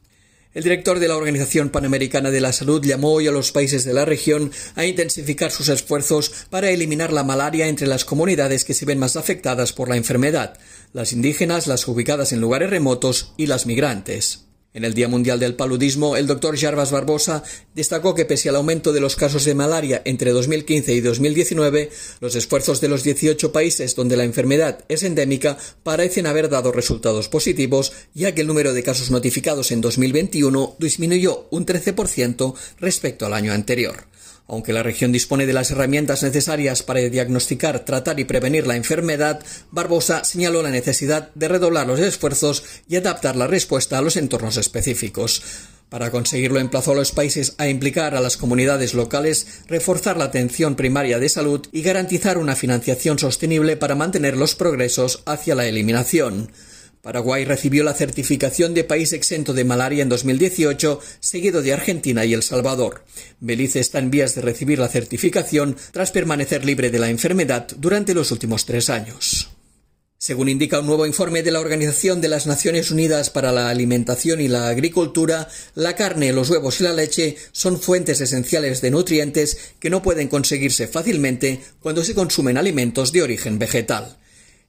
El 0.52 0.64
director 0.64 0.98
de 0.98 1.06
la 1.06 1.16
Organización 1.16 1.68
Panamericana 1.68 2.32
de 2.32 2.40
la 2.40 2.52
Salud 2.52 2.84
llamó 2.84 3.12
hoy 3.12 3.28
a 3.28 3.30
los 3.30 3.52
países 3.52 3.84
de 3.84 3.94
la 3.94 4.04
región 4.04 4.50
a 4.74 4.84
intensificar 4.84 5.52
sus 5.52 5.68
esfuerzos 5.68 6.32
para 6.50 6.70
eliminar 6.70 7.12
la 7.12 7.22
malaria 7.22 7.68
entre 7.68 7.86
las 7.86 8.04
comunidades 8.04 8.64
que 8.64 8.74
se 8.74 8.84
ven 8.84 8.98
más 8.98 9.14
afectadas 9.14 9.72
por 9.72 9.88
la 9.88 9.96
enfermedad, 9.96 10.58
las 10.92 11.12
indígenas, 11.12 11.66
las 11.66 11.86
ubicadas 11.86 12.32
en 12.32 12.40
lugares 12.40 12.70
remotos 12.70 13.32
y 13.36 13.46
las 13.46 13.66
migrantes. 13.66 14.46
En 14.72 14.84
el 14.84 14.94
Día 14.94 15.08
Mundial 15.08 15.40
del 15.40 15.56
Paludismo, 15.56 16.16
el 16.16 16.28
doctor 16.28 16.56
Jarbas 16.56 16.92
Barbosa 16.92 17.42
destacó 17.74 18.14
que 18.14 18.24
pese 18.24 18.50
al 18.50 18.54
aumento 18.54 18.92
de 18.92 19.00
los 19.00 19.16
casos 19.16 19.44
de 19.44 19.56
malaria 19.56 20.00
entre 20.04 20.30
2015 20.30 20.94
y 20.94 21.00
2019, 21.00 21.90
los 22.20 22.36
esfuerzos 22.36 22.80
de 22.80 22.86
los 22.86 23.02
18 23.02 23.50
países 23.50 23.96
donde 23.96 24.16
la 24.16 24.22
enfermedad 24.22 24.84
es 24.88 25.02
endémica 25.02 25.58
parecen 25.82 26.26
haber 26.26 26.48
dado 26.48 26.70
resultados 26.70 27.28
positivos, 27.28 27.92
ya 28.14 28.32
que 28.32 28.42
el 28.42 28.46
número 28.46 28.72
de 28.72 28.84
casos 28.84 29.10
notificados 29.10 29.72
en 29.72 29.80
2021 29.80 30.76
disminuyó 30.78 31.48
un 31.50 31.66
13% 31.66 32.54
respecto 32.78 33.26
al 33.26 33.34
año 33.34 33.52
anterior. 33.52 34.09
Aunque 34.50 34.72
la 34.72 34.82
región 34.82 35.12
dispone 35.12 35.46
de 35.46 35.52
las 35.52 35.70
herramientas 35.70 36.24
necesarias 36.24 36.82
para 36.82 36.98
diagnosticar, 36.98 37.84
tratar 37.84 38.18
y 38.18 38.24
prevenir 38.24 38.66
la 38.66 38.74
enfermedad, 38.74 39.38
Barbosa 39.70 40.24
señaló 40.24 40.60
la 40.60 40.70
necesidad 40.70 41.30
de 41.36 41.46
redoblar 41.46 41.86
los 41.86 42.00
esfuerzos 42.00 42.64
y 42.88 42.96
adaptar 42.96 43.36
la 43.36 43.46
respuesta 43.46 43.96
a 43.96 44.02
los 44.02 44.16
entornos 44.16 44.56
específicos. 44.56 45.44
Para 45.88 46.10
conseguirlo 46.10 46.58
emplazó 46.58 46.92
a 46.92 46.96
los 46.96 47.12
países 47.12 47.54
a 47.58 47.68
implicar 47.68 48.16
a 48.16 48.20
las 48.20 48.36
comunidades 48.36 48.92
locales, 48.92 49.62
reforzar 49.68 50.16
la 50.16 50.24
atención 50.24 50.74
primaria 50.74 51.20
de 51.20 51.28
salud 51.28 51.64
y 51.70 51.82
garantizar 51.82 52.36
una 52.36 52.56
financiación 52.56 53.20
sostenible 53.20 53.76
para 53.76 53.94
mantener 53.94 54.36
los 54.36 54.56
progresos 54.56 55.22
hacia 55.26 55.54
la 55.54 55.66
eliminación. 55.66 56.50
Paraguay 57.02 57.46
recibió 57.46 57.82
la 57.82 57.94
certificación 57.94 58.74
de 58.74 58.84
país 58.84 59.14
exento 59.14 59.54
de 59.54 59.64
malaria 59.64 60.02
en 60.02 60.10
2018, 60.10 61.00
seguido 61.18 61.62
de 61.62 61.72
Argentina 61.72 62.26
y 62.26 62.34
El 62.34 62.42
Salvador. 62.42 63.04
Belice 63.40 63.80
está 63.80 64.00
en 64.00 64.10
vías 64.10 64.34
de 64.34 64.42
recibir 64.42 64.78
la 64.78 64.88
certificación 64.88 65.76
tras 65.92 66.10
permanecer 66.10 66.64
libre 66.66 66.90
de 66.90 66.98
la 66.98 67.08
enfermedad 67.08 67.68
durante 67.78 68.12
los 68.12 68.30
últimos 68.32 68.66
tres 68.66 68.90
años. 68.90 69.48
Según 70.18 70.50
indica 70.50 70.80
un 70.80 70.86
nuevo 70.86 71.06
informe 71.06 71.42
de 71.42 71.50
la 71.50 71.60
Organización 71.60 72.20
de 72.20 72.28
las 72.28 72.46
Naciones 72.46 72.90
Unidas 72.90 73.30
para 73.30 73.52
la 73.52 73.70
Alimentación 73.70 74.42
y 74.42 74.48
la 74.48 74.68
Agricultura, 74.68 75.48
la 75.74 75.96
carne, 75.96 76.34
los 76.34 76.50
huevos 76.50 76.78
y 76.78 76.84
la 76.84 76.92
leche 76.92 77.36
son 77.52 77.80
fuentes 77.80 78.20
esenciales 78.20 78.82
de 78.82 78.90
nutrientes 78.90 79.72
que 79.80 79.88
no 79.88 80.02
pueden 80.02 80.28
conseguirse 80.28 80.88
fácilmente 80.88 81.62
cuando 81.80 82.04
se 82.04 82.14
consumen 82.14 82.58
alimentos 82.58 83.12
de 83.12 83.22
origen 83.22 83.58
vegetal. 83.58 84.18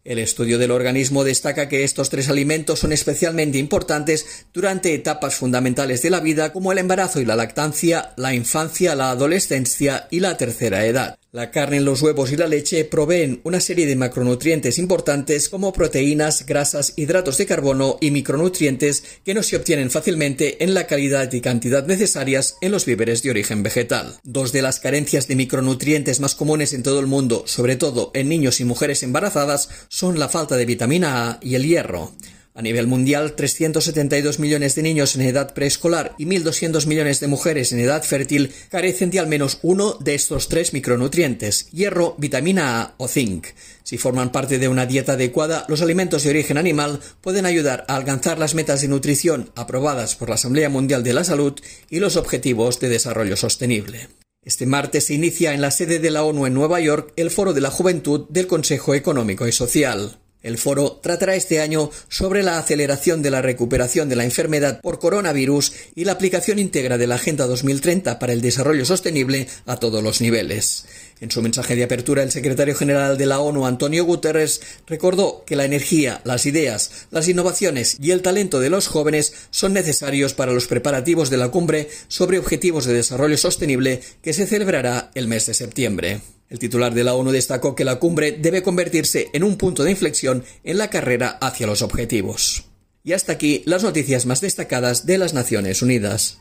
El 0.04 0.18
estudio 0.18 0.58
del 0.58 0.72
organismo 0.72 1.24
destaca 1.24 1.70
que 1.70 1.84
estos 1.84 2.10
tres 2.10 2.28
alimentos 2.28 2.80
son 2.80 2.92
especialmente 2.92 3.60
importantes 3.60 4.46
durante 4.52 4.96
etapas 4.96 5.36
fundamentales 5.36 6.02
de 6.02 6.10
la 6.10 6.20
vida 6.20 6.52
como 6.52 6.72
el 6.72 6.80
embarazo 6.80 7.22
y 7.22 7.26
la 7.26 7.36
lactancia, 7.36 8.14
la 8.18 8.34
infancia, 8.34 8.96
la 8.96 9.12
adolescencia 9.12 10.08
y 10.10 10.20
la 10.20 10.38
tercera 10.38 10.86
edad. 10.86 11.21
La 11.34 11.50
carne, 11.50 11.80
los 11.80 12.02
huevos 12.02 12.30
y 12.34 12.36
la 12.36 12.46
leche 12.46 12.84
proveen 12.84 13.40
una 13.46 13.62
serie 13.62 13.86
de 13.86 13.96
macronutrientes 13.96 14.78
importantes 14.78 15.48
como 15.48 15.72
proteínas, 15.72 16.46
grasas, 16.46 16.92
hidratos 16.98 17.38
de 17.38 17.46
carbono 17.46 17.98
y 18.02 18.12
micronutrientes 18.12 19.02
que 19.24 19.34
no 19.34 19.42
se 19.42 19.56
obtienen 19.56 19.90
fácilmente 19.90 20.62
en 20.62 20.74
la 20.74 20.88
calidad 20.88 21.32
y 21.32 21.40
cantidad 21.40 21.88
necesarias 21.88 22.58
en 22.60 22.74
los 22.74 22.86
víveres 22.86 23.24
de 23.24 23.30
origen 23.30 23.64
vegetal. 23.64 24.20
Dos 24.24 24.52
de 24.52 24.62
las 24.62 24.82
carencias 24.82 25.30
de 25.30 25.38
micronutrientes 25.38 26.20
más 26.20 26.36
comunes 26.36 26.74
en 26.74 26.84
todo 26.84 27.00
el 27.00 27.08
mundo, 27.08 27.44
sobre 27.48 27.78
todo 27.78 28.12
en 28.14 28.28
niños 28.28 28.60
y 28.60 28.66
mujeres 28.66 29.02
embarazadas, 29.02 29.70
son 29.88 30.20
la 30.20 30.28
falta 30.28 30.58
de 30.58 30.66
vitamina 30.66 31.30
A 31.30 31.40
y 31.42 31.56
el 31.56 31.66
hierro. 31.66 32.12
A 32.54 32.62
nivel 32.62 32.86
mundial, 32.86 33.34
372 33.34 34.40
millones 34.40 34.76
de 34.76 34.84
niños 34.84 35.16
en 35.16 35.22
edad 35.22 35.54
preescolar 35.54 36.14
y 36.18 36.26
1.200 36.26 36.86
millones 36.86 37.22
de 37.22 37.28
mujeres 37.28 37.72
en 37.72 37.80
edad 37.80 38.04
fértil 38.04 38.52
carecen 38.70 39.10
de 39.10 39.20
al 39.20 39.28
menos 39.28 39.60
uno 39.62 39.98
de 40.02 40.16
estos 40.16 40.50
tres 40.50 40.74
micronutrientes, 40.74 41.70
hierro, 41.72 42.16
vitamina 42.18 42.82
A 42.82 42.96
o 42.98 43.08
zinc. 43.08 43.48
Si 43.84 43.98
forman 43.98 44.34
parte 44.34 44.60
de 44.60 44.68
una 44.68 44.86
dieta 44.86 45.14
adecuada, 45.14 45.66
los 45.70 45.82
alimentos 45.82 46.24
de 46.24 46.32
origen 46.32 46.58
animal 46.58 47.00
pueden 47.22 47.46
ayudar 47.46 47.86
a 47.88 47.96
alcanzar 47.96 48.38
las 48.38 48.54
metas 48.54 48.82
de 48.82 48.90
nutrición 48.90 49.52
aprobadas 49.56 50.16
por 50.16 50.28
la 50.28 50.36
Asamblea 50.36 50.68
Mundial 50.68 51.04
de 51.04 51.14
la 51.14 51.24
Salud 51.24 51.58
y 51.90 52.00
los 52.00 52.18
Objetivos 52.18 52.82
de 52.82 52.90
Desarrollo 52.90 53.38
Sostenible. 53.38 54.10
Este 54.44 54.66
martes 54.66 55.06
se 55.06 55.14
inicia 55.14 55.54
en 55.54 55.62
la 55.62 55.72
sede 55.72 56.00
de 56.00 56.12
la 56.12 56.24
ONU 56.24 56.48
en 56.48 56.54
Nueva 56.54 56.82
York 56.82 57.14
el 57.16 57.32
Foro 57.32 57.54
de 57.54 57.62
la 57.62 57.72
Juventud 57.72 58.28
del 58.28 58.48
Consejo 58.48 58.94
Económico 58.94 59.48
y 59.48 59.54
Social. 59.54 60.18
El 60.44 60.58
foro 60.58 61.00
tratará 61.04 61.36
este 61.36 61.62
año 61.62 61.92
sobre 62.10 62.42
la 62.42 62.58
aceleración 62.58 63.22
de 63.22 63.32
la 63.32 63.42
recuperación 63.42 64.10
de 64.10 64.16
la 64.16 64.24
enfermedad 64.24 64.82
por 64.82 65.00
coronavirus 65.00 65.74
y 65.96 66.06
la 66.06 66.14
aplicación 66.14 66.58
íntegra 66.58 66.98
de 66.98 67.08
la 67.08 67.16
Agenda 67.16 67.46
2030 67.46 68.18
para 68.18 68.34
el 68.34 68.42
Desarrollo 68.42 68.86
Sostenible 68.86 69.48
a 69.66 69.78
todos 69.78 70.04
los 70.04 70.20
niveles. 70.20 70.86
En 71.22 71.30
su 71.30 71.44
mensaje 71.44 71.76
de 71.76 71.84
apertura, 71.84 72.24
el 72.24 72.32
secretario 72.32 72.74
general 72.76 73.16
de 73.16 73.28
la 73.28 73.40
ONU, 73.40 73.68
Antonio 73.68 74.04
Guterres, 74.06 74.60
recordó 74.88 75.44
que 75.46 75.56
la 75.56 75.66
energía, 75.66 76.20
las 76.24 76.48
ideas, 76.48 77.06
las 77.12 77.28
innovaciones 77.28 77.98
y 78.02 78.10
el 78.10 78.24
talento 78.24 78.60
de 78.60 78.72
los 78.72 78.88
jóvenes 78.88 79.34
son 79.52 79.74
necesarios 79.74 80.34
para 80.34 80.52
los 80.52 80.66
preparativos 80.66 81.30
de 81.30 81.38
la 81.38 81.50
cumbre 81.50 81.90
sobre 82.08 82.40
objetivos 82.40 82.86
de 82.86 82.96
desarrollo 82.96 83.38
sostenible 83.38 84.02
que 84.24 84.34
se 84.34 84.48
celebrará 84.48 85.12
el 85.14 85.28
mes 85.28 85.46
de 85.46 85.54
septiembre. 85.54 86.22
El 86.50 86.58
titular 86.58 86.94
de 86.96 87.04
la 87.04 87.14
ONU 87.14 87.32
destacó 87.32 87.76
que 87.76 87.86
la 87.86 88.00
cumbre 88.00 88.32
debe 88.32 88.64
convertirse 88.64 89.28
en 89.32 89.44
un 89.44 89.58
punto 89.58 89.84
de 89.84 89.92
inflexión 89.92 90.44
en 90.64 90.80
la 90.80 90.90
carrera 90.90 91.38
hacia 91.40 91.68
los 91.68 91.84
objetivos. 91.84 92.66
Y 93.04 93.14
hasta 93.14 93.32
aquí 93.32 93.62
las 93.66 93.84
noticias 93.84 94.26
más 94.26 94.42
destacadas 94.42 95.06
de 95.06 95.20
las 95.20 95.36
Naciones 95.36 95.84
Unidas. 95.84 96.41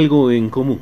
Algo 0.00 0.30
en 0.30 0.48
común. 0.48 0.80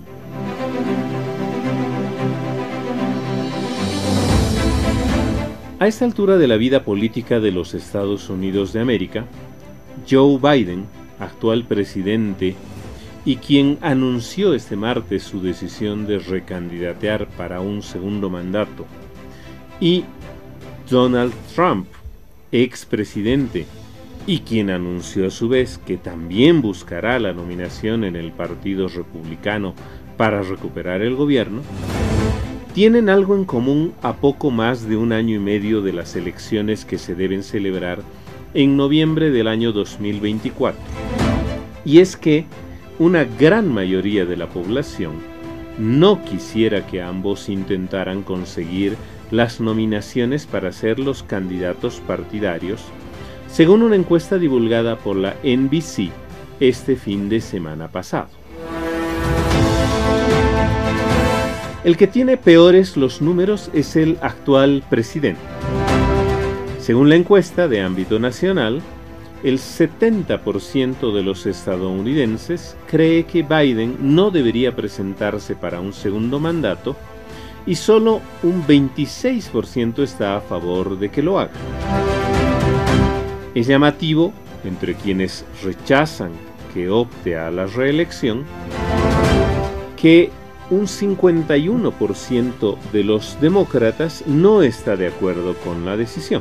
A 5.80 5.88
esta 5.88 6.04
altura 6.04 6.38
de 6.38 6.46
la 6.46 6.56
vida 6.56 6.84
política 6.84 7.40
de 7.40 7.50
los 7.50 7.74
Estados 7.74 8.30
Unidos 8.30 8.72
de 8.72 8.80
América, 8.80 9.24
Joe 10.08 10.38
Biden, 10.38 10.86
actual 11.18 11.64
presidente 11.64 12.54
y 13.24 13.36
quien 13.38 13.78
anunció 13.80 14.54
este 14.54 14.76
martes 14.76 15.24
su 15.24 15.42
decisión 15.42 16.06
de 16.06 16.20
recandidatear 16.20 17.26
para 17.26 17.60
un 17.60 17.82
segundo 17.82 18.30
mandato, 18.30 18.86
y 19.80 20.04
Donald 20.88 21.32
Trump, 21.56 21.88
expresidente, 22.52 23.66
y 24.28 24.40
quien 24.40 24.68
anunció 24.68 25.26
a 25.26 25.30
su 25.30 25.48
vez 25.48 25.78
que 25.78 25.96
también 25.96 26.60
buscará 26.60 27.18
la 27.18 27.32
nominación 27.32 28.04
en 28.04 28.14
el 28.14 28.30
Partido 28.30 28.86
Republicano 28.86 29.72
para 30.18 30.42
recuperar 30.42 31.00
el 31.00 31.14
gobierno, 31.14 31.62
tienen 32.74 33.08
algo 33.08 33.34
en 33.34 33.46
común 33.46 33.94
a 34.02 34.16
poco 34.16 34.50
más 34.50 34.86
de 34.86 34.98
un 34.98 35.12
año 35.12 35.36
y 35.36 35.38
medio 35.38 35.80
de 35.80 35.94
las 35.94 36.14
elecciones 36.14 36.84
que 36.84 36.98
se 36.98 37.14
deben 37.14 37.42
celebrar 37.42 38.02
en 38.52 38.76
noviembre 38.76 39.30
del 39.30 39.48
año 39.48 39.72
2024. 39.72 40.78
Y 41.86 42.00
es 42.00 42.18
que 42.18 42.44
una 42.98 43.24
gran 43.24 43.72
mayoría 43.72 44.26
de 44.26 44.36
la 44.36 44.50
población 44.50 45.12
no 45.78 46.22
quisiera 46.22 46.86
que 46.86 47.00
ambos 47.00 47.48
intentaran 47.48 48.22
conseguir 48.22 48.94
las 49.30 49.58
nominaciones 49.58 50.44
para 50.44 50.70
ser 50.70 50.98
los 50.98 51.22
candidatos 51.22 52.02
partidarios, 52.06 52.84
según 53.48 53.82
una 53.82 53.96
encuesta 53.96 54.38
divulgada 54.38 54.96
por 54.96 55.16
la 55.16 55.36
NBC 55.42 56.10
este 56.60 56.96
fin 56.96 57.28
de 57.28 57.40
semana 57.40 57.88
pasado. 57.88 58.28
El 61.84 61.96
que 61.96 62.06
tiene 62.06 62.36
peores 62.36 62.96
los 62.96 63.22
números 63.22 63.70
es 63.72 63.96
el 63.96 64.18
actual 64.20 64.82
presidente. 64.90 65.40
Según 66.80 67.08
la 67.08 67.16
encuesta 67.16 67.68
de 67.68 67.80
ámbito 67.80 68.18
nacional, 68.18 68.82
el 69.44 69.58
70% 69.58 71.14
de 71.14 71.22
los 71.22 71.46
estadounidenses 71.46 72.76
cree 72.88 73.24
que 73.24 73.42
Biden 73.42 73.96
no 74.00 74.30
debería 74.30 74.74
presentarse 74.74 75.54
para 75.54 75.80
un 75.80 75.92
segundo 75.92 76.40
mandato 76.40 76.96
y 77.64 77.76
solo 77.76 78.20
un 78.42 78.64
26% 78.66 80.02
está 80.02 80.36
a 80.36 80.40
favor 80.40 80.98
de 80.98 81.10
que 81.10 81.22
lo 81.22 81.38
haga. 81.38 81.52
Es 83.58 83.66
llamativo, 83.66 84.32
entre 84.62 84.94
quienes 84.94 85.44
rechazan 85.64 86.30
que 86.72 86.88
opte 86.88 87.36
a 87.36 87.50
la 87.50 87.66
reelección, 87.66 88.44
que 90.00 90.30
un 90.70 90.82
51% 90.82 92.78
de 92.92 93.02
los 93.02 93.36
demócratas 93.40 94.22
no 94.28 94.62
está 94.62 94.94
de 94.94 95.08
acuerdo 95.08 95.54
con 95.54 95.84
la 95.84 95.96
decisión. 95.96 96.40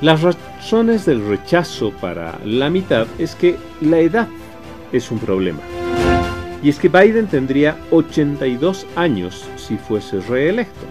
Las 0.00 0.22
razones 0.22 1.04
del 1.04 1.28
rechazo 1.28 1.90
para 2.00 2.38
la 2.42 2.70
mitad 2.70 3.06
es 3.18 3.34
que 3.34 3.56
la 3.82 3.98
edad 3.98 4.28
es 4.92 5.10
un 5.10 5.18
problema. 5.18 5.60
Y 6.62 6.70
es 6.70 6.78
que 6.78 6.88
Biden 6.88 7.26
tendría 7.26 7.76
82 7.90 8.86
años 8.96 9.44
si 9.56 9.76
fuese 9.76 10.20
reelecto. 10.20 10.86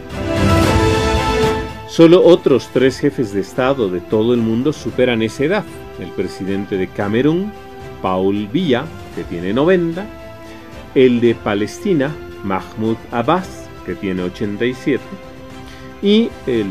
Solo 1.93 2.23
otros 2.25 2.71
tres 2.73 2.97
jefes 2.97 3.33
de 3.33 3.41
Estado 3.41 3.87
de 3.87 4.01
todo 4.01 4.33
el 4.33 4.39
mundo 4.39 4.73
superan 4.73 5.21
esa 5.21 5.43
edad. 5.43 5.63
El 5.99 6.09
presidente 6.09 6.75
de 6.75 6.87
Camerún, 6.87 7.51
Paul 8.01 8.47
Villa, 8.47 8.85
que 9.15 9.23
tiene 9.23 9.53
90, 9.53 10.03
el 10.95 11.21
de 11.21 11.35
Palestina, 11.35 12.11
Mahmoud 12.43 12.97
Abbas, 13.11 13.69
que 13.85 13.93
tiene 13.93 14.23
87, 14.23 15.03
y 16.01 16.31
el 16.47 16.65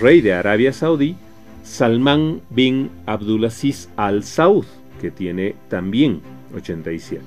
rey 0.00 0.22
de 0.22 0.32
Arabia 0.32 0.72
Saudí, 0.72 1.14
Salman 1.62 2.40
bin 2.48 2.90
Abdulaziz 3.04 3.90
al 3.96 4.24
Saud, 4.24 4.64
que 4.98 5.10
tiene 5.10 5.56
también 5.68 6.22
87. 6.54 7.20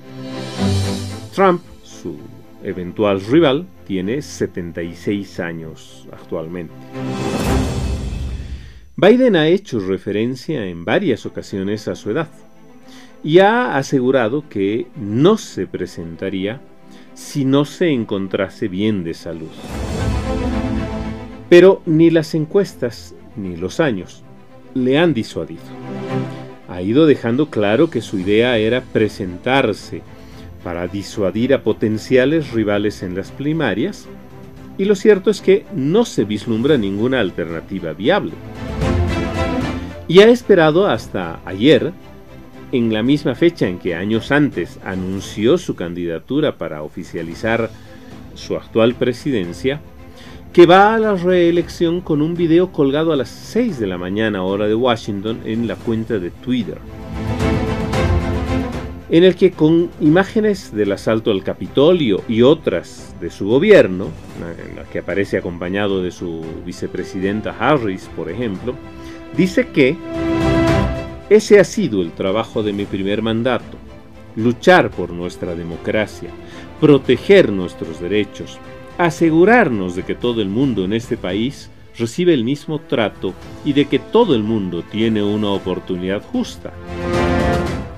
Trump, 1.36 1.62
eventual 2.62 3.20
rival, 3.20 3.66
tiene 3.86 4.22
76 4.22 5.40
años 5.40 6.06
actualmente. 6.12 6.74
Biden 8.96 9.36
ha 9.36 9.48
hecho 9.48 9.80
referencia 9.80 10.66
en 10.66 10.84
varias 10.84 11.24
ocasiones 11.24 11.88
a 11.88 11.94
su 11.94 12.10
edad 12.10 12.28
y 13.22 13.38
ha 13.38 13.76
asegurado 13.76 14.48
que 14.48 14.88
no 14.96 15.38
se 15.38 15.66
presentaría 15.66 16.60
si 17.14 17.44
no 17.44 17.64
se 17.64 17.90
encontrase 17.90 18.68
bien 18.68 19.04
de 19.04 19.14
salud. 19.14 19.48
Pero 21.48 21.82
ni 21.86 22.10
las 22.10 22.34
encuestas 22.34 23.14
ni 23.36 23.56
los 23.56 23.80
años 23.80 24.22
le 24.74 24.98
han 24.98 25.14
disuadido. 25.14 25.62
Ha 26.68 26.82
ido 26.82 27.06
dejando 27.06 27.50
claro 27.50 27.90
que 27.90 28.00
su 28.00 28.18
idea 28.18 28.56
era 28.58 28.82
presentarse 28.82 30.02
para 30.62 30.86
disuadir 30.86 31.54
a 31.54 31.62
potenciales 31.62 32.52
rivales 32.52 33.02
en 33.02 33.14
las 33.14 33.30
primarias, 33.30 34.06
y 34.78 34.84
lo 34.84 34.94
cierto 34.94 35.30
es 35.30 35.40
que 35.40 35.66
no 35.74 36.04
se 36.04 36.24
vislumbra 36.24 36.76
ninguna 36.76 37.20
alternativa 37.20 37.92
viable. 37.92 38.32
Y 40.08 40.20
ha 40.20 40.28
esperado 40.28 40.86
hasta 40.86 41.40
ayer, 41.44 41.92
en 42.72 42.92
la 42.92 43.02
misma 43.02 43.34
fecha 43.34 43.68
en 43.68 43.78
que 43.78 43.94
años 43.94 44.32
antes 44.32 44.78
anunció 44.84 45.58
su 45.58 45.74
candidatura 45.74 46.56
para 46.56 46.82
oficializar 46.82 47.70
su 48.34 48.56
actual 48.56 48.94
presidencia, 48.94 49.80
que 50.52 50.66
va 50.66 50.94
a 50.94 50.98
la 50.98 51.14
reelección 51.14 52.00
con 52.00 52.22
un 52.22 52.34
video 52.34 52.72
colgado 52.72 53.12
a 53.12 53.16
las 53.16 53.28
6 53.28 53.78
de 53.78 53.86
la 53.86 53.98
mañana 53.98 54.42
hora 54.42 54.66
de 54.66 54.74
Washington 54.74 55.40
en 55.44 55.68
la 55.68 55.76
cuenta 55.76 56.18
de 56.18 56.30
Twitter, 56.30 56.78
en 59.10 59.24
el 59.24 59.34
que 59.34 59.50
con 59.50 59.90
imágenes 60.00 60.72
del 60.72 60.92
asalto 60.92 61.32
al 61.32 61.42
Capitolio 61.42 62.22
y 62.28 62.42
otras 62.42 63.14
de 63.20 63.28
su 63.30 63.48
gobierno, 63.48 64.06
en 64.68 64.76
la 64.76 64.84
que 64.84 65.00
aparece 65.00 65.36
acompañado 65.36 66.00
de 66.00 66.12
su 66.12 66.44
vicepresidenta 66.64 67.56
Harris, 67.58 68.08
por 68.14 68.30
ejemplo, 68.30 68.76
dice 69.36 69.66
que 69.68 69.96
ese 71.28 71.58
ha 71.58 71.64
sido 71.64 72.02
el 72.02 72.12
trabajo 72.12 72.62
de 72.62 72.72
mi 72.72 72.84
primer 72.84 73.20
mandato, 73.20 73.76
luchar 74.36 74.90
por 74.90 75.10
nuestra 75.10 75.56
democracia, 75.56 76.30
proteger 76.80 77.50
nuestros 77.50 78.00
derechos, 78.00 78.58
asegurarnos 78.96 79.96
de 79.96 80.04
que 80.04 80.14
todo 80.14 80.40
el 80.40 80.48
mundo 80.48 80.84
en 80.84 80.92
este 80.92 81.16
país 81.16 81.68
recibe 81.98 82.32
el 82.32 82.44
mismo 82.44 82.78
trato 82.78 83.34
y 83.64 83.72
de 83.72 83.86
que 83.86 83.98
todo 83.98 84.36
el 84.36 84.44
mundo 84.44 84.84
tiene 84.88 85.20
una 85.20 85.48
oportunidad 85.48 86.22
justa. 86.22 86.72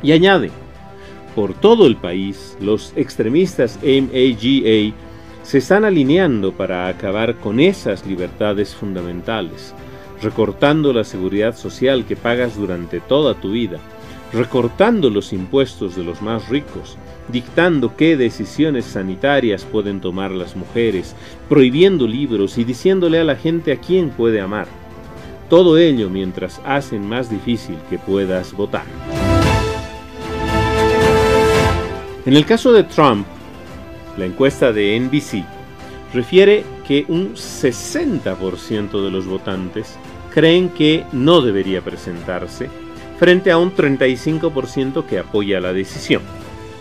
Y 0.03 0.13
añade, 0.13 0.51
por 1.35 1.55
todo 1.55 1.87
el 1.87 1.97
país, 1.97 2.57
los 2.61 2.93
extremistas 2.97 3.79
MAGA 3.83 4.95
se 5.43 5.59
están 5.59 5.85
alineando 5.85 6.53
para 6.53 6.87
acabar 6.87 7.37
con 7.37 7.59
esas 7.59 8.07
libertades 8.07 8.75
fundamentales, 8.75 9.75
recortando 10.23 10.93
la 10.93 11.05
seguridad 11.05 11.57
social 11.57 12.05
que 12.05 12.17
pagas 12.17 12.57
durante 12.57 13.01
toda 13.01 13.35
tu 13.35 13.53
vida, 13.53 13.79
recortando 14.33 15.11
los 15.11 15.33
impuestos 15.33 15.97
de 15.97 16.05
los 16.05 16.23
más 16.23 16.49
ricos, 16.49 16.97
dictando 17.29 17.97
qué 17.97 18.17
decisiones 18.17 18.85
sanitarias 18.85 19.65
pueden 19.65 20.01
tomar 20.01 20.31
las 20.31 20.57
mujeres, 20.57 21.17
prohibiendo 21.49 22.07
libros 22.07 22.57
y 22.59 22.65
diciéndole 22.65 23.19
a 23.19 23.25
la 23.25 23.37
gente 23.37 23.73
a 23.73 23.77
quién 23.77 24.11
puede 24.11 24.41
amar. 24.41 24.69
Todo 25.49 25.77
ello 25.77 26.09
mientras 26.09 26.61
hacen 26.65 27.07
más 27.07 27.31
difícil 27.31 27.77
que 27.91 27.99
puedas 27.99 28.53
votar. 28.55 28.85
En 32.25 32.35
el 32.35 32.47
caso 32.47 32.73
de 32.73 32.85
Trump, 32.85 33.27
la 34.17 34.27
encuesta 34.27 34.73
de 34.73 34.99
NBC 35.01 35.45
refiere 36.15 36.65
que 36.87 37.05
un 37.09 37.35
60% 37.35 39.05
de 39.05 39.11
los 39.11 39.27
votantes 39.27 39.97
creen 40.33 40.69
que 40.69 41.05
no 41.11 41.41
debería 41.41 41.81
presentarse 41.83 42.71
frente 43.19 43.51
a 43.51 43.59
un 43.59 43.75
35% 43.75 45.05
que 45.05 45.19
apoya 45.19 45.61
la 45.61 45.73
decisión. 45.73 46.23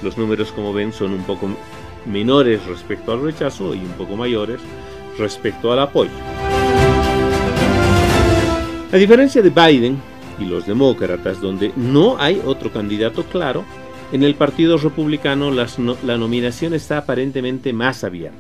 Los 0.04 0.16
números, 0.16 0.52
como 0.52 0.74
ven, 0.74 0.94
son 0.94 1.12
un 1.12 1.24
poco 1.24 1.50
menores 2.06 2.64
respecto 2.68 3.12
al 3.12 3.24
rechazo 3.24 3.74
y 3.74 3.80
un 3.80 3.94
poco 3.94 4.16
mayores 4.16 4.60
respecto 5.18 5.72
al 5.72 5.80
apoyo. 5.80 6.12
A 8.92 8.98
diferencia 8.98 9.42
de 9.42 9.50
Biden 9.50 10.00
y 10.40 10.46
los 10.46 10.68
demócratas, 10.68 11.42
donde 11.42 11.72
no 11.76 12.18
hay 12.20 12.40
otro 12.46 12.72
candidato 12.72 13.24
claro, 13.24 13.66
en 14.12 14.24
el 14.24 14.36
Partido 14.36 14.78
Republicano 14.78 15.52
la 15.52 16.18
nominación 16.18 16.74
está 16.74 17.00
aparentemente 17.00 17.74
más 17.74 18.04
abierta. 18.04 18.38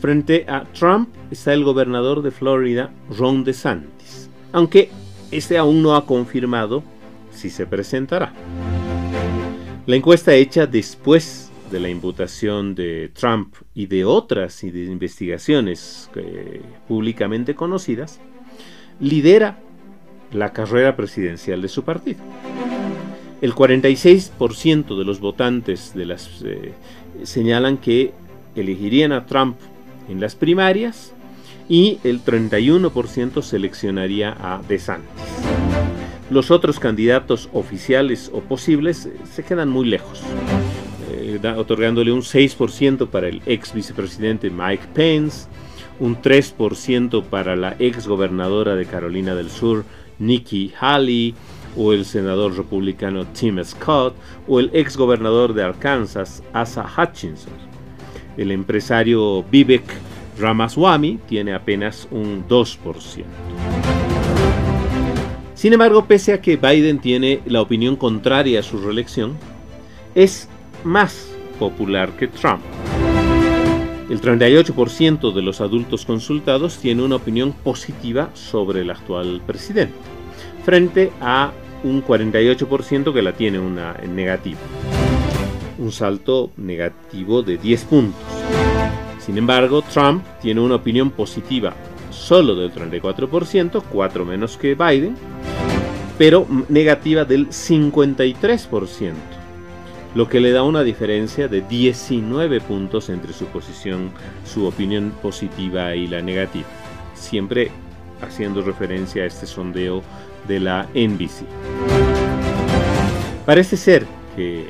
Frente 0.00 0.44
a 0.48 0.64
Trump 0.72 1.08
está 1.30 1.52
el 1.52 1.62
gobernador 1.62 2.22
de 2.22 2.32
Florida, 2.32 2.90
Ron 3.16 3.44
DeSantis, 3.44 4.28
aunque 4.52 4.90
este 5.30 5.58
aún 5.58 5.82
no 5.82 5.94
ha 5.94 6.06
confirmado 6.06 6.82
si 7.30 7.50
se 7.50 7.66
presentará. 7.66 8.32
La 9.86 9.96
encuesta 9.96 10.34
hecha 10.34 10.66
después 10.66 11.50
de 11.70 11.80
la 11.80 11.88
imputación 11.88 12.74
de 12.74 13.10
Trump 13.14 13.54
y 13.74 13.86
de 13.86 14.04
otras 14.04 14.62
investigaciones 14.62 16.10
eh, 16.14 16.60
públicamente 16.86 17.54
conocidas, 17.54 18.20
lidera 19.00 19.58
la 20.32 20.52
carrera 20.52 20.96
presidencial 20.96 21.62
de 21.62 21.68
su 21.68 21.82
partido. 21.82 22.22
El 23.42 23.56
46% 23.56 24.96
de 24.96 25.04
los 25.04 25.18
votantes 25.18 25.94
de 25.96 26.06
las, 26.06 26.42
eh, 26.44 26.74
señalan 27.24 27.76
que 27.76 28.12
elegirían 28.54 29.10
a 29.10 29.26
Trump 29.26 29.56
en 30.08 30.20
las 30.20 30.36
primarias 30.36 31.12
y 31.68 31.98
el 32.04 32.22
31% 32.22 33.42
seleccionaría 33.42 34.36
a 34.40 34.62
DeSantis. 34.68 35.10
Los 36.30 36.52
otros 36.52 36.78
candidatos 36.78 37.48
oficiales 37.52 38.30
o 38.32 38.42
posibles 38.42 39.06
eh, 39.06 39.12
se 39.28 39.42
quedan 39.42 39.70
muy 39.70 39.86
lejos, 39.86 40.22
eh, 41.10 41.40
otorgándole 41.56 42.12
un 42.12 42.22
6% 42.22 43.08
para 43.08 43.26
el 43.26 43.42
ex 43.46 43.74
vicepresidente 43.74 44.50
Mike 44.50 44.86
Pence, 44.94 45.48
un 45.98 46.22
3% 46.22 47.24
para 47.24 47.56
la 47.56 47.74
ex 47.80 48.06
gobernadora 48.06 48.76
de 48.76 48.86
Carolina 48.86 49.34
del 49.34 49.50
Sur, 49.50 49.84
Nikki 50.20 50.72
Haley, 50.78 51.34
o 51.76 51.92
el 51.92 52.04
senador 52.04 52.56
republicano 52.56 53.26
Tim 53.26 53.62
Scott, 53.64 54.14
o 54.46 54.60
el 54.60 54.70
ex 54.72 54.96
gobernador 54.96 55.54
de 55.54 55.62
Arkansas, 55.62 56.42
Asa 56.52 56.84
Hutchinson. 56.84 57.52
El 58.36 58.50
empresario 58.50 59.42
Vivek 59.44 59.84
Ramaswamy 60.38 61.18
tiene 61.28 61.54
apenas 61.54 62.08
un 62.10 62.46
2%. 62.48 63.24
Sin 65.54 65.72
embargo, 65.72 66.06
pese 66.06 66.32
a 66.32 66.40
que 66.40 66.56
Biden 66.56 66.98
tiene 66.98 67.40
la 67.46 67.60
opinión 67.60 67.94
contraria 67.94 68.60
a 68.60 68.62
su 68.64 68.78
reelección, 68.78 69.36
es 70.14 70.48
más 70.82 71.30
popular 71.58 72.10
que 72.16 72.26
Trump. 72.26 72.62
El 74.10 74.20
38% 74.20 75.32
de 75.32 75.42
los 75.42 75.60
adultos 75.60 76.04
consultados 76.04 76.78
tiene 76.78 77.02
una 77.02 77.16
opinión 77.16 77.52
positiva 77.52 78.30
sobre 78.34 78.80
el 78.80 78.90
actual 78.90 79.40
presidente, 79.46 79.94
frente 80.64 81.12
a 81.20 81.52
un 81.84 82.04
48% 82.04 83.12
que 83.12 83.22
la 83.22 83.32
tiene 83.32 83.58
una 83.58 83.94
negativa. 84.08 84.60
Un 85.78 85.92
salto 85.92 86.50
negativo 86.56 87.42
de 87.42 87.58
10 87.58 87.84
puntos. 87.84 88.22
Sin 89.18 89.38
embargo, 89.38 89.82
Trump 89.82 90.24
tiene 90.40 90.60
una 90.60 90.76
opinión 90.76 91.10
positiva 91.10 91.74
solo 92.10 92.54
del 92.54 92.72
34%, 92.72 93.82
4 93.90 94.24
menos 94.24 94.56
que 94.56 94.74
Biden, 94.74 95.16
pero 96.18 96.46
negativa 96.68 97.24
del 97.24 97.48
53%, 97.48 99.12
lo 100.14 100.28
que 100.28 100.40
le 100.40 100.52
da 100.52 100.62
una 100.62 100.82
diferencia 100.82 101.48
de 101.48 101.62
19 101.62 102.60
puntos 102.60 103.08
entre 103.08 103.32
su 103.32 103.46
posición, 103.46 104.10
su 104.44 104.66
opinión 104.66 105.12
positiva 105.22 105.96
y 105.96 106.06
la 106.06 106.22
negativa, 106.22 106.68
siempre 107.14 107.70
haciendo 108.20 108.62
referencia 108.62 109.24
a 109.24 109.26
este 109.26 109.46
sondeo 109.46 110.02
de 110.46 110.60
la 110.60 110.86
NBC. 110.94 111.44
Parece 113.46 113.76
ser 113.76 114.06
que 114.36 114.66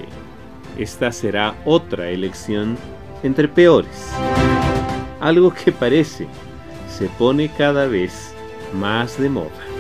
esta 0.78 1.12
será 1.12 1.54
otra 1.64 2.08
elección 2.10 2.76
entre 3.22 3.48
peores. 3.48 4.10
Algo 5.20 5.52
que 5.52 5.70
parece 5.72 6.26
se 6.88 7.06
pone 7.08 7.48
cada 7.48 7.86
vez 7.86 8.34
más 8.72 9.20
de 9.20 9.28
moda. 9.28 9.71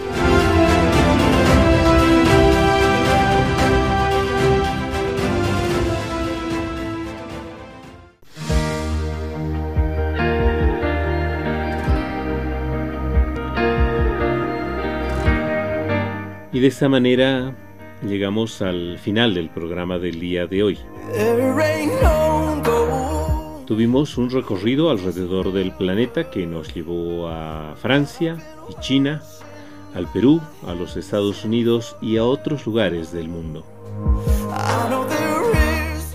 Y 16.52 16.60
de 16.60 16.66
esta 16.66 16.88
manera 16.88 17.56
llegamos 18.06 18.60
al 18.60 18.98
final 18.98 19.32
del 19.32 19.48
programa 19.48 19.98
del 19.98 20.20
día 20.20 20.46
de 20.46 20.62
hoy. 20.62 20.78
Tuvimos 23.66 24.18
un 24.18 24.28
recorrido 24.28 24.90
alrededor 24.90 25.52
del 25.52 25.72
planeta 25.72 26.30
que 26.30 26.46
nos 26.46 26.74
llevó 26.74 27.28
a 27.28 27.74
Francia 27.80 28.36
y 28.68 28.78
China, 28.82 29.22
al 29.94 30.12
Perú, 30.12 30.42
a 30.66 30.74
los 30.74 30.98
Estados 30.98 31.42
Unidos 31.44 31.96
y 32.02 32.18
a 32.18 32.24
otros 32.24 32.66
lugares 32.66 33.12
del 33.12 33.30
mundo. 33.30 33.64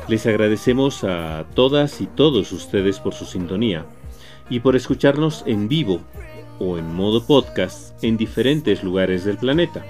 Les 0.07 0.25
agradecemos 0.27 1.03
a 1.03 1.45
todas 1.55 1.99
y 1.99 2.05
todos 2.05 2.51
ustedes 2.51 2.99
por 2.99 3.15
su 3.15 3.25
sintonía 3.25 3.85
y 4.51 4.59
por 4.59 4.75
escucharnos 4.75 5.43
en 5.47 5.67
vivo 5.67 6.01
o 6.59 6.77
en 6.77 6.93
modo 6.93 7.23
podcast 7.23 8.03
en 8.03 8.17
diferentes 8.17 8.83
lugares 8.83 9.25
del 9.25 9.37
planeta. 9.37 9.83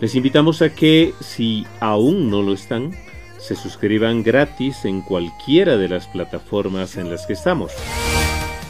Les 0.00 0.14
invitamos 0.14 0.62
a 0.62 0.70
que, 0.70 1.12
si 1.20 1.66
aún 1.80 2.30
no 2.30 2.40
lo 2.42 2.52
están, 2.54 2.92
se 3.38 3.56
suscriban 3.56 4.22
gratis 4.22 4.84
en 4.84 5.00
cualquiera 5.00 5.76
de 5.76 5.88
las 5.88 6.06
plataformas 6.06 6.96
en 6.96 7.10
las 7.10 7.26
que 7.26 7.32
estamos. 7.32 7.72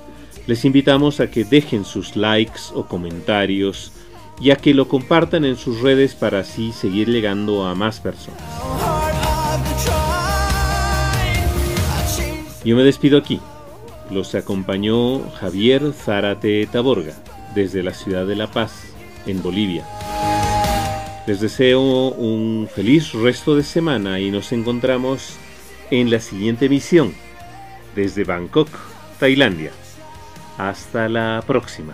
les 0.47 0.63
invitamos 0.63 1.19
a 1.19 1.29
que 1.29 1.43
dejen 1.43 1.83
sus 1.83 2.15
likes 2.15 2.61
o 2.73 2.85
comentarios 2.87 3.91
y 4.39 4.51
a 4.51 4.55
que 4.55 4.73
lo 4.73 4.87
compartan 4.87 5.43
en 5.43 5.57
sus 5.57 5.81
redes 5.81 6.15
para 6.15 6.39
así 6.39 6.71
seguir 6.71 7.09
llegando 7.09 7.65
a 7.65 7.75
más 7.75 7.99
personas. 7.99 8.41
Yo 12.63 12.75
me 12.75 12.83
despido 12.83 13.17
aquí. 13.17 13.41
Los 14.09 14.35
acompañó 14.35 15.29
Javier 15.31 15.91
Zárate 15.91 16.65
Taborga 16.67 17.13
desde 17.55 17.83
la 17.83 17.93
ciudad 17.93 18.25
de 18.25 18.35
La 18.35 18.47
Paz, 18.47 18.93
en 19.25 19.41
Bolivia. 19.41 19.85
Les 21.27 21.41
deseo 21.41 21.81
un 21.81 22.69
feliz 22.73 23.11
resto 23.11 23.55
de 23.55 23.63
semana 23.63 24.21
y 24.21 24.31
nos 24.31 24.53
encontramos 24.53 25.37
en 25.91 26.09
la 26.09 26.19
siguiente 26.19 26.65
emisión 26.65 27.13
desde 27.95 28.23
Bangkok, 28.23 28.69
Tailandia. 29.19 29.71
Hasta 30.57 31.09
la 31.09 31.43
próxima. 31.45 31.93